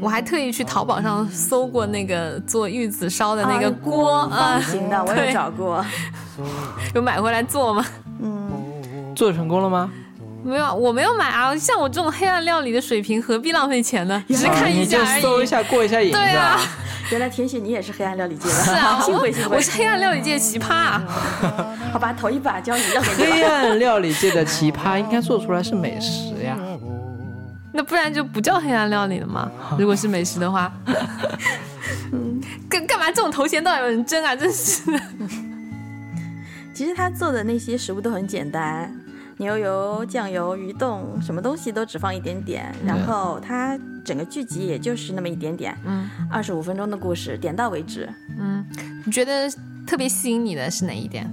[0.00, 5.84] 我还特意去淘宝上搜过那个做玉子烧的那个啊锅啊方，形的，我有找过。
[6.94, 7.84] 有买回来做吗？
[8.20, 8.50] 嗯，
[9.14, 9.92] 做成功了吗？
[10.44, 11.56] 没有，我没有买啊。
[11.56, 14.22] 像我这种黑暗料理的水平，何必浪费钱呢？
[14.28, 15.22] 只是看一啊你就下而已。
[15.22, 16.60] 搜一下过一下瘾对啊？
[17.10, 19.56] 原来甜雪你也是黑暗料理界的，是啊，幸会幸会。
[19.56, 21.02] 我是黑暗料理界的奇葩啊。
[21.92, 23.42] 好吧，头一把交你让给你黑。
[23.42, 26.56] 暗料理界的奇葩应该做出来是美食呀。
[27.72, 29.50] 那不然就不叫黑暗料理了吗？
[29.78, 30.72] 如果是美食的话，
[32.70, 34.34] 干干嘛这种头衔倒有人争啊？
[34.34, 35.00] 真是的。
[36.74, 38.92] 其实他做的那些食物都很简单，
[39.38, 48.08] 牛油、酱油、鱼冻，什么东西都只放一点点，然后它整个剧集也就是那么一点点，嗯二十五分钟的故事，点到为止。
[48.38, 48.64] 嗯，
[49.04, 49.50] 你觉得
[49.86, 51.28] 特别吸引你的是哪一点？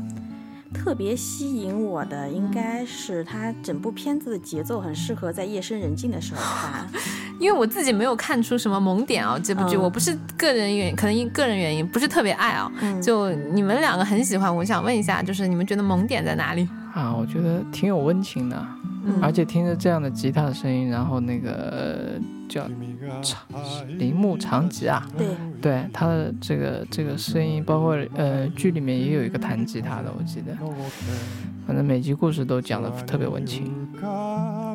[0.73, 6.87] 特别吸引我的应该是它整部片子的节奏很适合在夜深人静的时候看。
[7.39, 12.71] 因为我自己没有看出什么萌点啊，这部剧、嗯我不是个人原因，可能因个人原因不是特别爱啊。
[12.81, 16.67] 嗯就你们两个很喜欢，我想问一下，就是你们觉得萌点在哪里？
[16.93, 18.67] 啊，我觉得挺有温情的，
[19.05, 22.21] 嗯而且听着这样的吉他的声音，然后那个呃
[22.51, 22.67] 叫
[23.21, 23.41] 长
[23.97, 25.27] 铃木长吉啊，对，
[25.61, 30.53] 对他的这个这个声音，包括呃剧里面也有一个弹吉他的，我记得，
[31.65, 33.73] 反正每集故事都讲的特别温情。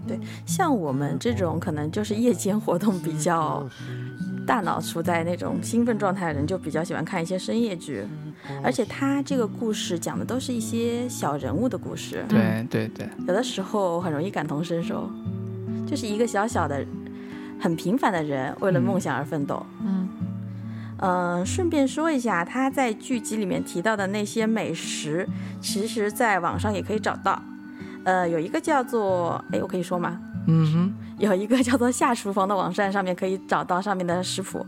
[0.06, 3.66] 对像我们这种可能就是夜间活动比较
[4.46, 8.04] 大脑处在那种兴奋状态的人就比较喜欢看一些深夜剧，
[8.62, 15.10] 而且他这个故事讲的都是一些小人物的故事，对对对，有的时候很容易感同身受，
[15.86, 16.84] 就是一个小小的、
[17.58, 19.64] 很平凡的人为了梦想而奋斗。
[19.80, 20.08] 嗯
[20.98, 25.28] 嗯，顺便说一下，他在剧集里面提到的那些美食，
[25.60, 27.42] 其实在网上也可以找到。
[28.04, 30.18] 呃，有一个叫做，哎，我可以说吗？
[30.46, 34.64] 嗯哼，有一个叫做“下厨房”的网站，上面可以找到上面的食谱，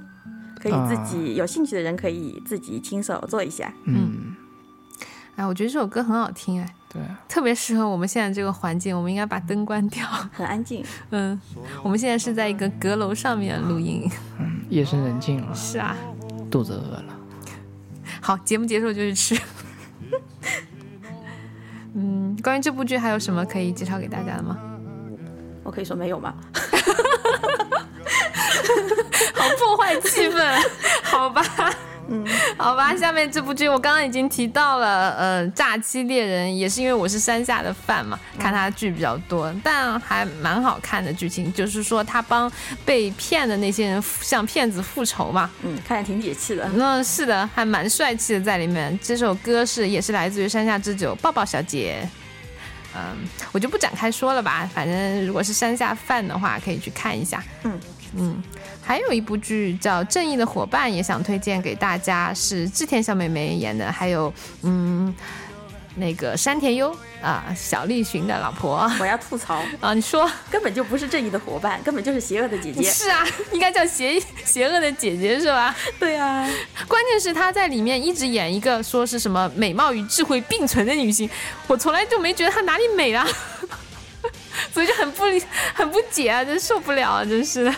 [0.60, 3.72] 可以自己、有兴趣的人可以自己亲手做一下。
[3.84, 4.34] 嗯，
[5.36, 8.96] 哎，我觉得这首歌很好听，哎，对，特别适合我们现在这个环境。
[8.96, 10.06] 我们应该把灯关掉。
[10.32, 11.38] 很安静， 嗯，
[11.82, 14.10] 我们现在是在一个阁楼上面录音。
[14.38, 15.94] 嗯，夜深人静了，是啊，
[16.50, 17.04] 肚子饿了。
[18.20, 19.38] 好，节目结束就去吃。
[21.94, 24.58] 嗯，关于这部剧还有什么可以介绍给大家的吗？
[25.64, 26.34] 我可以说没有吗？
[29.34, 30.40] 好破坏气氛，
[31.02, 31.42] 好吧，
[32.08, 32.26] 嗯，
[32.58, 32.96] 好吧。
[32.96, 42.50] 下面这部剧我刚刚已经提到了，呃，《诈欺猎人》也是因为我是山下的饭嘛，看他剧比较多，但还蛮好看的剧情，就是说他帮
[42.84, 45.50] 被骗的那些人向骗子复仇嘛。
[45.62, 46.68] 嗯，看着挺解气的。
[46.74, 48.98] 那是的，还蛮帅气的在里面。
[49.02, 52.08] 这首歌是也是来自于山下智久抱抱小姐。
[52.94, 53.16] 嗯，
[53.52, 54.68] 我就不展开说了吧。
[54.74, 57.42] 反正如果是山下饭的话，可以去看一下。
[57.64, 57.80] 嗯
[58.16, 58.42] 嗯，
[58.80, 64.32] 还有一部剧叫《正义的伙伴》，也想推荐给大家，是志田小美眉演的，还有
[64.62, 65.14] 嗯
[65.98, 69.92] 那个山田优啊，小栗旬的老婆我要吐槽， 啊。
[69.94, 72.82] 你说根本就不是正义的伙伴，根本就是邪恶的姐姐。
[72.82, 75.74] 是啊，应该叫邪邪恶的姐姐是吧？
[75.98, 76.48] 对啊，
[76.86, 81.28] 关键是她在里面一直演一个说是什么美貌与智慧并存的女性，
[81.66, 83.26] 我从来就没觉得她哪里美啊，
[84.72, 85.42] 所以就很不理
[85.74, 87.74] 很不解啊，真受不了啊，真是的。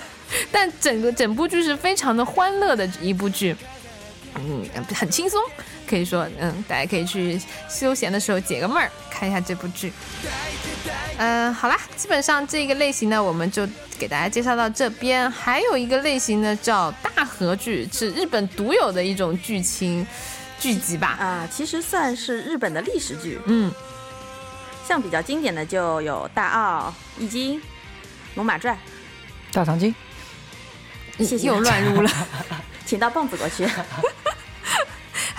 [0.52, 3.56] 但整个整部剧是非常的欢乐的一部剧，
[4.36, 4.64] 嗯，
[4.94, 5.42] 很轻松，
[5.90, 9.92] 可以说，嗯，大家可以去休闲的时候解个闷儿，看一下这部剧。
[11.18, 13.68] 嗯，好啦，基本上这个类型呢，我们就
[13.98, 15.28] 给大家介绍到这边。
[15.28, 20.06] 还有一个类型呢，叫大和剧，是日本独有的一种剧情
[20.60, 21.08] 剧集吧。
[21.18, 23.72] 啊，其实算是日本的历史剧，嗯，
[24.86, 27.56] 像比较经典的就有《大奥》《易经》
[28.36, 28.78] 《龙马传
[29.52, 29.92] 大长今，
[31.18, 32.08] 谢谢又乱入了。》，
[32.86, 33.68] 请到棒子过去。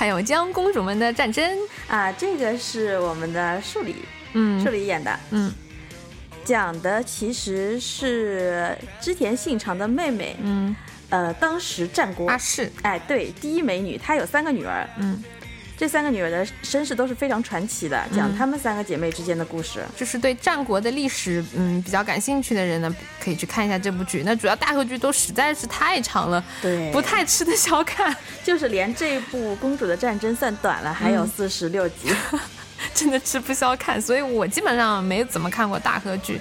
[0.01, 1.47] 还有江公主们的战争，
[1.87, 3.97] 啊，这个是我们的树里，
[4.33, 4.59] 嗯。
[4.59, 5.53] 树里演的，嗯。
[6.43, 10.75] 讲的其实是织田信长的妹妹，嗯，
[11.09, 12.27] 呃，当时战国。
[12.27, 15.23] 阿，市，哎，对，第一美女，她有三个女儿，嗯，
[15.81, 19.83] 这三个女儿的身世都是非常传奇的，讲她们三个姐妹之间的故事。
[19.97, 24.21] 就是对战国的历史，嗯，比较感兴趣的人呢，可以去看一下这部剧。
[24.23, 32.13] 那主要大合剧都实在是太长了，对不太吃得消看， 就是连这部《公主的战争》算短了，还有四十六集。
[32.93, 33.99] 真的吃不消看。
[33.99, 36.39] 所以我基本上没怎么看过大合剧，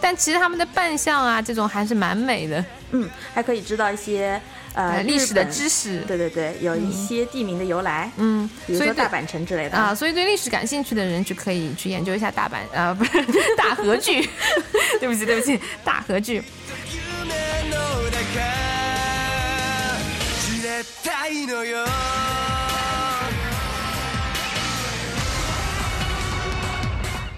[0.00, 4.40] 但其实他们的扮相啊，这种还是蛮美的，嗯，还可以知道一些
[4.74, 13.10] 呃历史的知识，对对对，有一些地名的由来，嗯，比如说大阪城之类的啊，所以对历史感兴趣的人就可以去研究一下大阪啊，不是
[13.56, 14.28] 大和剧，
[14.98, 16.42] 对不起对不起，大和剧。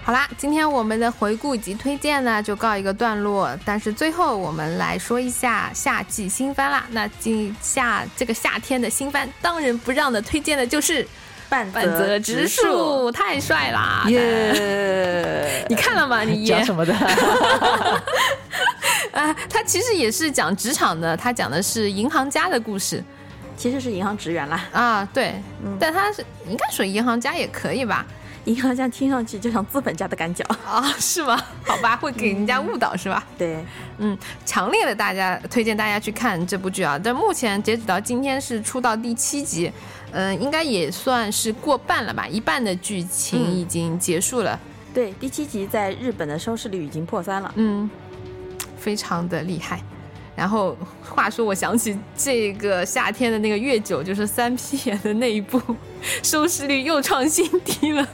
[0.05, 6.85] 好啦，今天我们的回顾以及推荐呢就告一个段落，但是最后我们来说一下夏季新番啦。
[6.91, 11.07] 那今夏这个夏天的新番，当仁不让的推荐的就是
[11.49, 13.11] 半半泽直树。
[13.11, 14.05] 太帅啦！
[14.07, 15.65] 耶！
[15.69, 16.21] 你看了吗？
[16.21, 16.93] 你讲什么的？
[19.11, 23.03] 啊， 他其实也是讲职场的，他讲的是银行家的故事
[23.57, 25.33] 其实是银行职员啦，啊，对，
[25.79, 28.05] 但他是应该属于银行家也可以吧？
[28.45, 30.45] 银行家听上去就像资本家的赶脚。
[30.65, 31.39] 啊，是吗？
[31.63, 33.25] 好吧，会给人家误导是吧？
[33.37, 33.57] 对，
[33.97, 36.99] 嗯，强烈的大家推荐大家去看这部剧啊！
[37.01, 39.71] 但目前截止到今天是出到第七集，
[40.11, 44.59] 嗯、应该也算是过半了吧，一半的剧情嗯已经结束了，
[44.93, 47.51] 对，第七集在日本的收视率已经破三了。
[47.55, 47.89] 嗯，
[48.77, 49.81] 非常的厉害。
[50.35, 55.61] 然后话说，我想起这个夏天的那个月九，就是三 P 演的那一部，
[56.21, 58.05] 收视率又创新低了。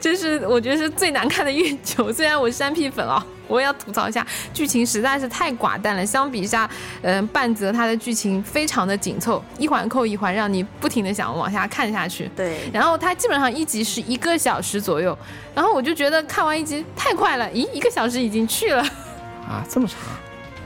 [0.00, 6.04] 这是我觉得是最难看的月球，虽然我是山 P 粉啊，我也要吐槽一下，剧情实在是太寡淡了。
[6.04, 6.68] 相比一下，
[7.02, 12.30] 嗯、半泽他的剧情非常的紧凑，一环扣一环，让你不停的想往下看下去。
[12.36, 15.16] 对，然后他基本上一集是一个小时左右，
[15.54, 18.82] 然后我就觉得看完一集太快了，咦，一个小时已经去了。
[19.48, 19.96] 啊，这么长？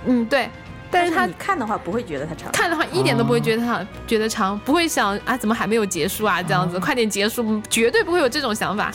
[0.06, 0.48] 嗯，对，
[0.90, 2.50] 但是它你看的话不会觉得它长。
[2.52, 8.92] 看的话一点都不会觉得它、觉得长，不会想啊怎么还没有结束啊这样子，快点结束，绝对不会有这种想法。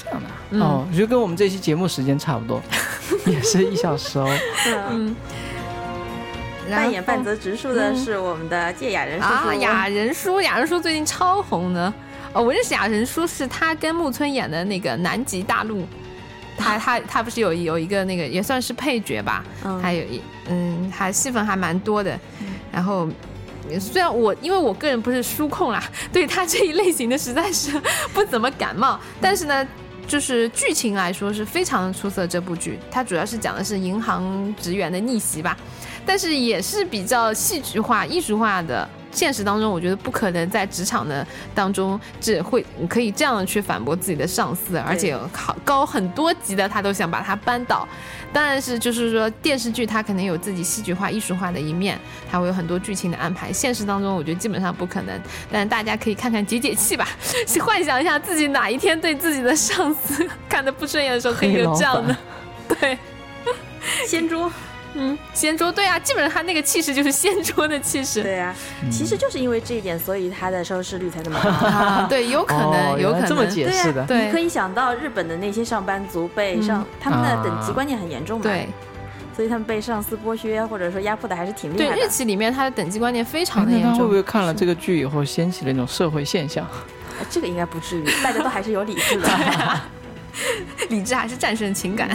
[0.51, 2.61] 嗯哦，我觉得跟我们这期节目时间差不多，
[3.26, 4.30] 也是一小时哦。
[4.89, 5.15] 嗯，
[6.69, 9.34] 扮演半泽直树的是我们的芥雅人叔叔。
[9.34, 11.93] 啊，雅人叔，雅人叔最近超红的。
[12.34, 15.81] 哦，我认识雅人叔是他跟木村演的那个《南极大陆》，
[16.62, 22.20] 他他他不是有有一个那个也算是配角吧，嗯还有一嗯，还戏份还蛮多的。
[22.72, 23.08] 然后
[23.80, 25.84] 虽然我因为我个人不是书控啦，
[26.14, 27.72] 对他这一类型的实在是
[28.14, 29.68] 不怎么感冒，但是呢。
[30.08, 35.56] 就是剧情来说是非常的出色，这部剧它主要是讲的是银行职员的逆袭吧，
[36.06, 38.90] 但是也是比较戏剧化、艺术化的。
[39.12, 47.88] 现实当中，我觉得不可能在职场的当中，这会可以这样的去反驳自己的上司，而且好高很多级的他都想把他扳倒。
[48.34, 52.00] 当然是就是说电视剧它可能有自己戏剧化、艺术化的一面，
[52.32, 53.52] 它会有很多剧情的安排。
[53.52, 55.20] 现实当中，我觉得基本上不可能。
[55.52, 57.06] 但大家可以看看解解气吧，
[57.46, 62.16] 去幻想一下自己哪一天对自己的上司看的不顺眼的时候，可以有这样的，
[62.80, 62.98] 对。
[64.08, 64.50] 掀桌，
[64.93, 68.22] 嗯，掀桌对啊，基本上他那个气势就是掀桌的气势。
[68.22, 68.53] 对啊、
[68.91, 71.49] 其实就是因为这一点，所以他的收视率才这么高。
[71.49, 74.05] 啊， 对，有可能，哦有可能这么解释的。
[74.05, 78.68] 对你可以想到日本的那些上班族被上，嗯他们的啊等级观念很严重嘛，对
[79.34, 82.01] 所以他们被上司剥削或者说压迫的还是挺厉对，害的。
[82.01, 84.11] 日企里面他的等级观念非哎常的严重会不。
[84.11, 86.68] 会看了这个剧以后掀起了一种社会现象？
[87.18, 89.30] 呃 这个应该不至于，大家都还是有理智的。
[90.89, 92.09] 理智还是战胜情感。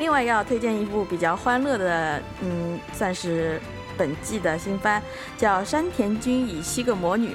[0.00, 3.60] 另外要推荐一部比较欢乐的，嗯，算是
[3.98, 5.00] 本季的新番，
[5.36, 7.28] 叫《山田君与七个魔女》。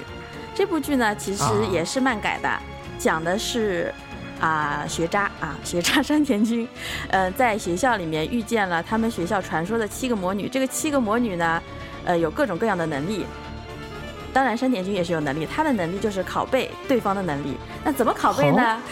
[0.52, 2.50] 这部剧呢，其实啊也是漫改的，
[2.98, 3.94] 讲的是
[4.40, 6.68] 啊、学渣啊学渣山田君，
[7.08, 10.48] 呃，在学校里面遇见了他们学校传说的七个魔女。
[10.48, 11.62] 这个七个魔女呢，
[12.04, 13.24] 呃，有各种各样的能力。
[14.32, 17.56] 当然，山田君也是有能力，他的能力就是拷贝对方的能力。
[17.82, 18.82] 那怎么拷贝呢？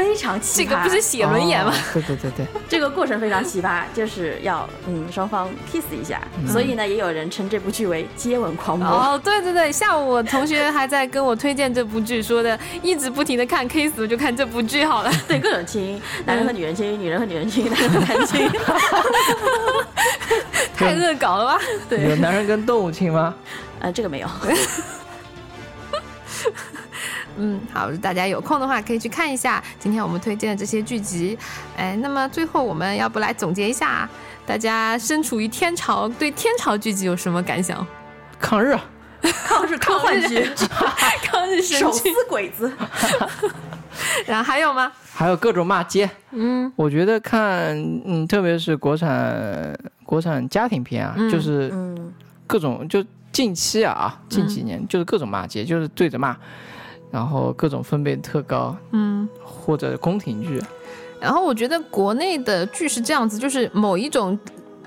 [0.00, 0.68] 非常奇葩。
[0.68, 1.70] 这个不是写轮眼吗？
[1.72, 8.88] 哦 对对对对，这个过程非常奇葩，就是要嗯双方 kiss 一下，所以呢，也有人称这部剧为接吻狂魔。
[8.88, 15.12] 哦，对对对，下午我同学还在跟我推荐这部剧，说的一直不停的看 kiss，我就看这部剧好了。
[15.28, 18.50] 对，各种亲，男人和女人亲，女人和女人亲，男人和男人亲。
[20.74, 21.58] 太恶搞了吧？
[21.90, 23.34] 对有，男人跟动物亲吗？
[23.80, 24.28] 呃，这个没有。
[27.40, 31.36] 嗯，好，大家有空的话可以去看一下今天我们推荐的这些剧集。
[31.76, 34.08] 哎，那么最后我们要不来总结一下，
[34.46, 37.84] 大家身处于天朝，对天朝剧集有什么感想？
[38.38, 38.78] 抗日，
[39.22, 40.46] 抗日科幻剧，
[41.24, 42.70] 抗日神手撕，鬼子。
[44.26, 44.92] 然后还有吗？
[45.12, 46.08] 还有各种骂街。
[46.32, 47.76] 嗯我觉得看，
[48.06, 52.12] 嗯，特别是国产国产家庭片啊，嗯就是嗯，
[52.46, 56.34] 各种就近期啊啊，近几年就是各种骂街，就是对着骂，
[57.10, 59.28] 然后各种分贝特高，嗯。
[59.42, 60.60] 或者宫廷剧，
[61.20, 64.38] 然后我觉得国内的剧是这样子，就是某一种。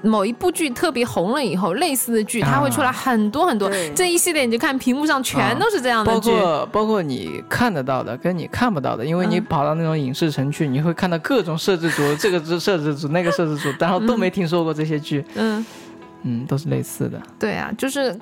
[0.06, 3.70] 某一部剧特别红了以后，类似的剧它会出来很多很多。
[3.70, 6.20] 对这一系列你就看屏幕上全都是这样的包。
[6.20, 15.66] 括包括你看得到的跟你看不到的，因为你嗯跑到那种影视城去，你会看到各种摄制组，这个是摄制组，那个摄制组，然后都没听说过这些剧，嗯，
[16.24, 17.18] 嗯，都是类似的。
[17.40, 18.14] 对啊，就是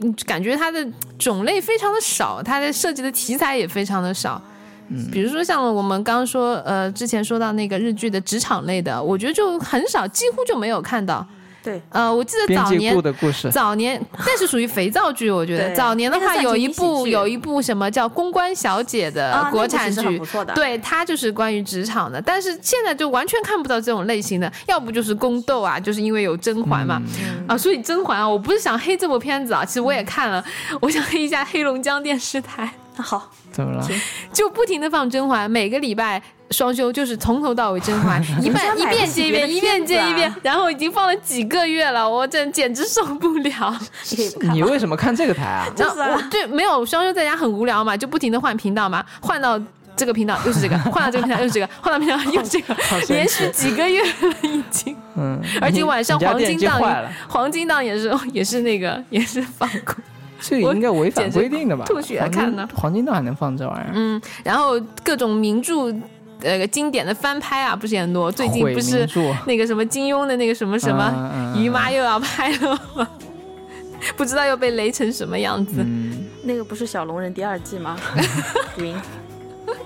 [0.00, 0.86] 嗯感觉它的
[1.18, 4.40] 种类非常的少，它的设计的题材也非常的少。
[4.88, 11.24] 嗯比如说像我们刚刚说，呃，之前说到那个日剧的职场类的，我觉得就很少，几乎就没有看到。
[11.62, 15.74] 对，呃，我记得早年的故事，早年， 那是属于肥皂剧，我觉得。
[15.74, 27.44] 早年的话有一部有一部什么叫《公关小姐》的啊，国产剧不，错的。，对，它就是关于职场的，但是现在就完全看不到这种类型的，要不就是宫斗啊，就是因为有甄嬛嘛，嗯。
[27.46, 30.42] 啊，所以甄嬛啊，我不是想黑这部片子啊，其实我也看了，
[30.80, 33.86] 我想黑一下黑龙江电视台， 好，怎么了？
[34.32, 36.22] 就不停的放甄嬛，每个礼拜。
[36.50, 43.74] 双休就是从头到尾甄嬛， 一遍一遍接一遍，一遍接一遍，然后已经放了几个月了，我真简直受不了。
[44.52, 44.62] 你。
[44.62, 45.66] 为什么看这个台啊？
[45.74, 49.60] 就是啊我对没有双休在家很无聊嘛，就不停的换频道嘛，换到
[49.96, 52.76] 这个频道又是这个，换到这个频道又是这个，换到频道又是这个，
[53.08, 54.96] 连续几个月了已经。
[55.16, 56.80] 嗯，而且晚上黄金档
[57.28, 59.94] 黄金档也是也是那个也是放过，
[60.40, 61.84] 这个应该违反规定的吧？
[61.86, 63.92] 吐血黄金看呢黄金档还能放这玩意儿？
[63.94, 65.92] 嗯，然后各种名著。
[66.42, 68.30] 呃，经典的翻拍啊，不是很多。
[68.30, 69.06] 最近不是
[69.46, 73.08] 那个什么金庸的那个什么什么嗯嗯姨妈又要拍了吗？
[74.16, 75.76] 不知道又被雷成什么样子。
[75.78, 77.98] 嗯，那个不是小龙人第二季吗？
[78.78, 78.94] 云，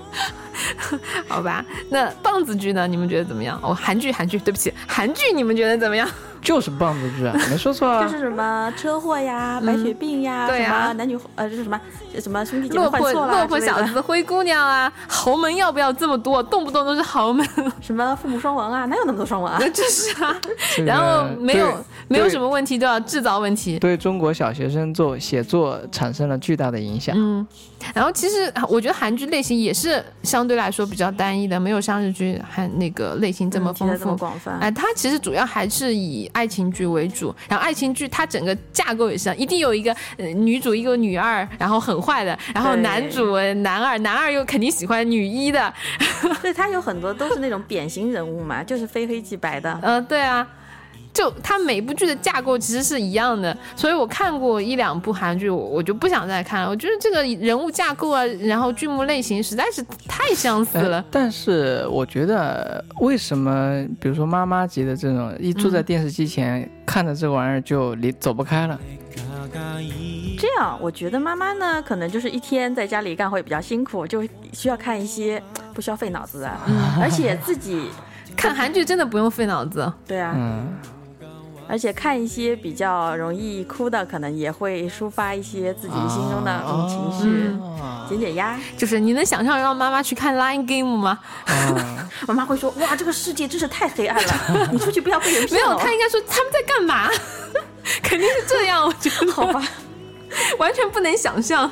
[1.27, 2.87] 好吧，那棒子剧呢？
[2.87, 3.59] 你们觉得怎么样？
[3.61, 6.07] 哦，韩剧，韩剧，对不起，韩剧你们觉得怎么样？
[6.45, 8.01] 就是棒子剧啊， 没说错啊。
[8.03, 11.81] 就是什么车祸呀、白血病呀，什对呀么男女呃，就是什么
[12.19, 16.41] 什么兄弟姐妹落魄换错了落魄之类的小子、灰姑娘啊，豪门要不要这么多？
[16.43, 17.45] 动不动都是豪门，
[17.81, 19.59] 什么父母双亡啊，哪有那么多双亡啊？
[19.73, 20.35] 就是啊。
[20.75, 21.73] 这个然后没有
[22.07, 23.79] 没有什么问题都要制造问题。
[23.79, 27.15] 对中国小学生做写作产生了巨大的影响。
[27.17, 27.45] 嗯，
[27.93, 34.15] 然后其实我觉得韩剧类型也是相对来说比较单一的，没有像日剧还那个类型这么丰富。
[34.15, 34.57] 广泛。
[34.59, 45.73] 哎，它其实主要还是以爱情剧为主，然后爱情剧它整个架构也是，一定有一个呃女主一个女二，然后很坏的，然后男主呃男二，男二又肯定喜欢女一的，
[46.43, 49.79] 对，他有很多都是那种典型人物嘛，就是非黑即白的。
[49.81, 50.45] 呃，对啊，
[51.15, 56.69] 就它每部剧的架构其实是一样的，所以我看过一两部韩剧，我我就不想再看了。
[56.69, 61.05] 我觉得这个人物架构啊，然后剧目类型实在是太相似了哎。
[61.09, 68.77] 但是我觉得，为什么比如说妈妈级的这种，一坐在电视机前、看着这玩意儿就离走不开了？
[70.37, 74.21] 这样，我觉得妈妈呢，可能就是一天在家里干活也比较辛苦，就
[74.51, 75.41] 需要看一些
[75.73, 76.51] 不需要费脑子的，
[76.99, 77.89] 而且自己
[78.35, 80.67] 看韩剧真的不用费脑子，对啊，嗯，
[81.67, 88.59] 而且看一些比较容易哭的，可能也会抒发一些自己心中的嗯情绪，啊减减压。
[88.77, 91.19] 就是你能想象让妈妈去看《Line Game》吗？
[91.45, 97.09] 啊 妈妈会说：“哇，这个世界真是太黑暗了，你出去不要被人没骗了。”有，他应该说他们在干嘛？
[98.01, 99.61] 肯定是这样，我觉得好吧，
[100.57, 101.69] 完全不能想象。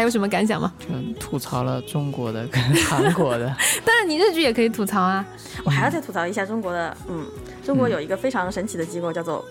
[0.00, 0.72] 还有什么感想吗？
[0.78, 0.86] 就
[1.20, 3.54] 吐槽了中国的跟韩国的。
[3.84, 5.22] 当然，你日剧也可以吐槽啊。
[5.62, 7.26] 我还要再吐槽一下中国的，嗯，
[7.62, 9.44] 中国有一个非常神奇的机构叫做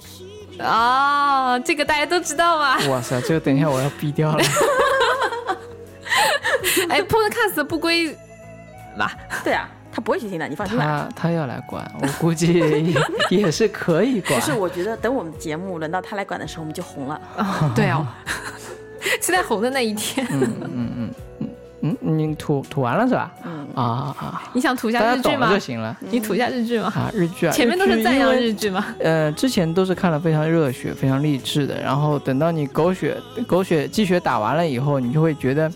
[0.57, 2.79] 哦，这个大家都知道吧？
[2.89, 4.41] 哇塞，这个等一下我要毙掉了。
[6.89, 8.17] 哎，Podcast 不归
[8.97, 9.15] 吧？
[9.43, 11.07] 对啊，他不会去听的，你放心吧。
[11.15, 12.95] 他他要来管，我估计也
[13.29, 14.39] 也是可以管。
[14.39, 17.21] 不是，我觉得等我们节目轮到他来管的时候，我们就红了。
[17.37, 18.07] 哦，对哦，
[19.21, 20.25] 期待红的那一天。
[20.31, 21.09] 嗯嗯嗯
[21.81, 23.31] 嗯，你吐吐完了是吧？
[23.45, 25.59] 嗯，啊啊，你想吐一下日剧吗不就？
[25.59, 25.97] 行了。
[26.11, 26.91] 你吐一下日剧吗？
[26.93, 28.85] 啊，日剧啊，前面都是赞扬日剧吗？
[28.99, 33.15] 呃，之前都是看了非常热血、非常励志的，然后等到你狗血、
[33.47, 35.71] 狗血、鸡血打完了以后，你就会觉得，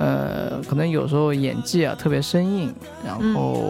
[0.00, 2.74] 呃，可能有时候演技啊特别生硬，
[3.06, 3.62] 然后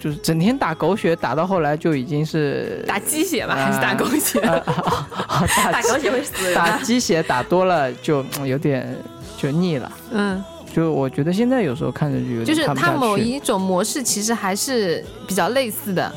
[0.00, 4.40] 就是整天打狗血，打到后来就已经是打鸡血吧，啊还是打狗血？
[4.40, 6.52] 啊啊啊打打狗血会死。
[6.52, 8.92] 打鸡血打多了就嗯有点
[9.38, 9.92] 就腻了。
[10.10, 10.42] 嗯，
[10.74, 12.92] 就我觉得现在有时候看着就有点就是点看不下去。
[12.94, 16.12] 它某一种模式其实还是比较类似的。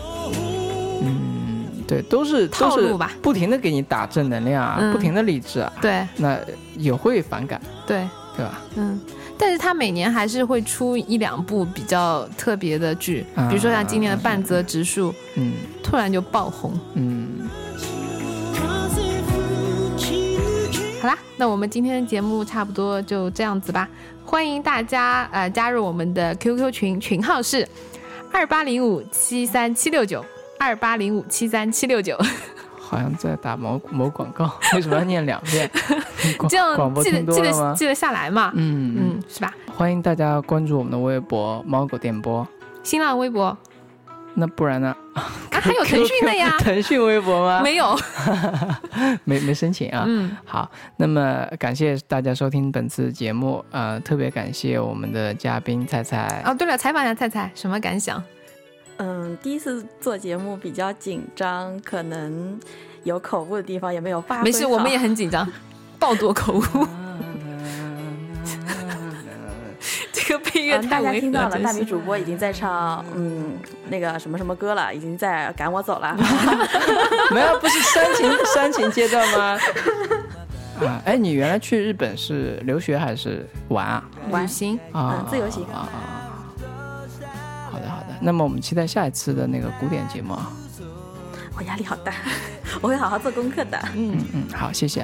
[1.03, 6.35] 嗯，对，都是都是套路吧不停的给你打正能量啊，嗯不停的励志啊，对那
[6.75, 8.07] 也会反感，对，
[8.39, 8.61] 对吧？
[8.75, 8.99] 嗯。
[9.37, 16.77] 但是他每年还是会出一两部比较特别的剧，啊比如说像今年的《半泽直树》，嗯突然就爆红。
[16.95, 17.47] 嗯，
[21.01, 23.87] 好啦，那我们今天的节目差不多就这样子吧。
[24.25, 27.65] 欢迎大家呃加入我们的 QQ 群，群号是
[28.33, 30.23] 二八零五七三七六九
[30.59, 32.17] 二八零五七三七六九，
[32.89, 35.69] 好像在打某某广告， 为什么要念两遍？
[36.49, 37.39] 这样广播记得记？
[37.41, 38.51] 得记得下来嘛。
[38.55, 39.53] 嗯嗯，嗯，是吧？
[39.77, 42.45] 欢迎大家关注我们的微博“猫狗电波
[42.81, 43.55] 新浪微博”，
[44.33, 44.95] 那不然呢？
[45.13, 46.55] 啊，还有腾讯的呀？
[46.59, 47.61] 腾讯微博吗？
[47.63, 47.95] 没有。
[49.23, 50.05] 没没申请啊。
[50.07, 56.41] 嗯，好，那么感谢大家收听本次节目，呃，特别感谢我们的嘉宾菜菜。
[56.43, 58.21] 哦，对了，采访一下菜菜，什么感想？
[58.99, 62.59] 嗯，第一次做节目比较紧张，可能
[63.03, 65.49] 有口误的地方也没有发挥没事，我们也很紧张，
[65.97, 66.63] 爆多口误。
[70.11, 71.83] 这个配乐嗯，大家听到了，大米。
[71.85, 73.57] 主播已经在唱嗯
[73.87, 76.15] 那个什么什么歌了，已经在赶我走了。
[77.31, 79.57] 没有，不是煽情煽情阶段吗？
[80.85, 84.03] 啊，哎，你原来去日本是留学还是玩啊？
[84.29, 85.63] 玩旅行，啊嗯，自由行。
[85.67, 85.87] 啊。
[88.18, 90.50] 好的好的，那么我们期待下一次的那个古典节目啊。
[91.56, 92.12] 我压力好大，
[92.80, 93.78] 我会好好做功课的。
[93.94, 95.02] 嗯，嗯，好，谢谢。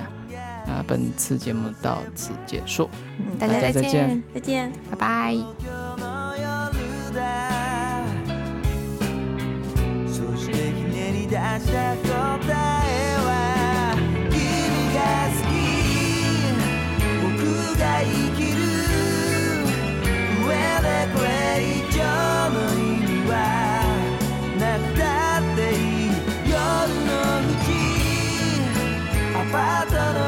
[0.66, 2.90] 啊，本次节目到此结束。
[3.18, 4.72] 嗯大家再大家再见见，再见。
[4.90, 5.36] 拜拜。
[10.06, 12.06] そしてひねり出した答
[12.84, 12.88] え
[13.24, 13.28] は
[14.30, 14.34] 君
[14.94, 14.98] が
[15.30, 15.50] 好き
[17.22, 17.28] 僕
[17.78, 18.06] が生
[18.36, 18.58] きる
[20.46, 20.48] 上
[20.82, 21.26] でこれ
[21.62, 21.98] 以上
[22.50, 22.73] の意味は
[24.59, 25.03] なくた
[25.39, 26.11] っていい。
[26.49, 26.57] 夜
[27.07, 27.11] の
[27.47, 27.63] 淵
[29.35, 30.23] アパートの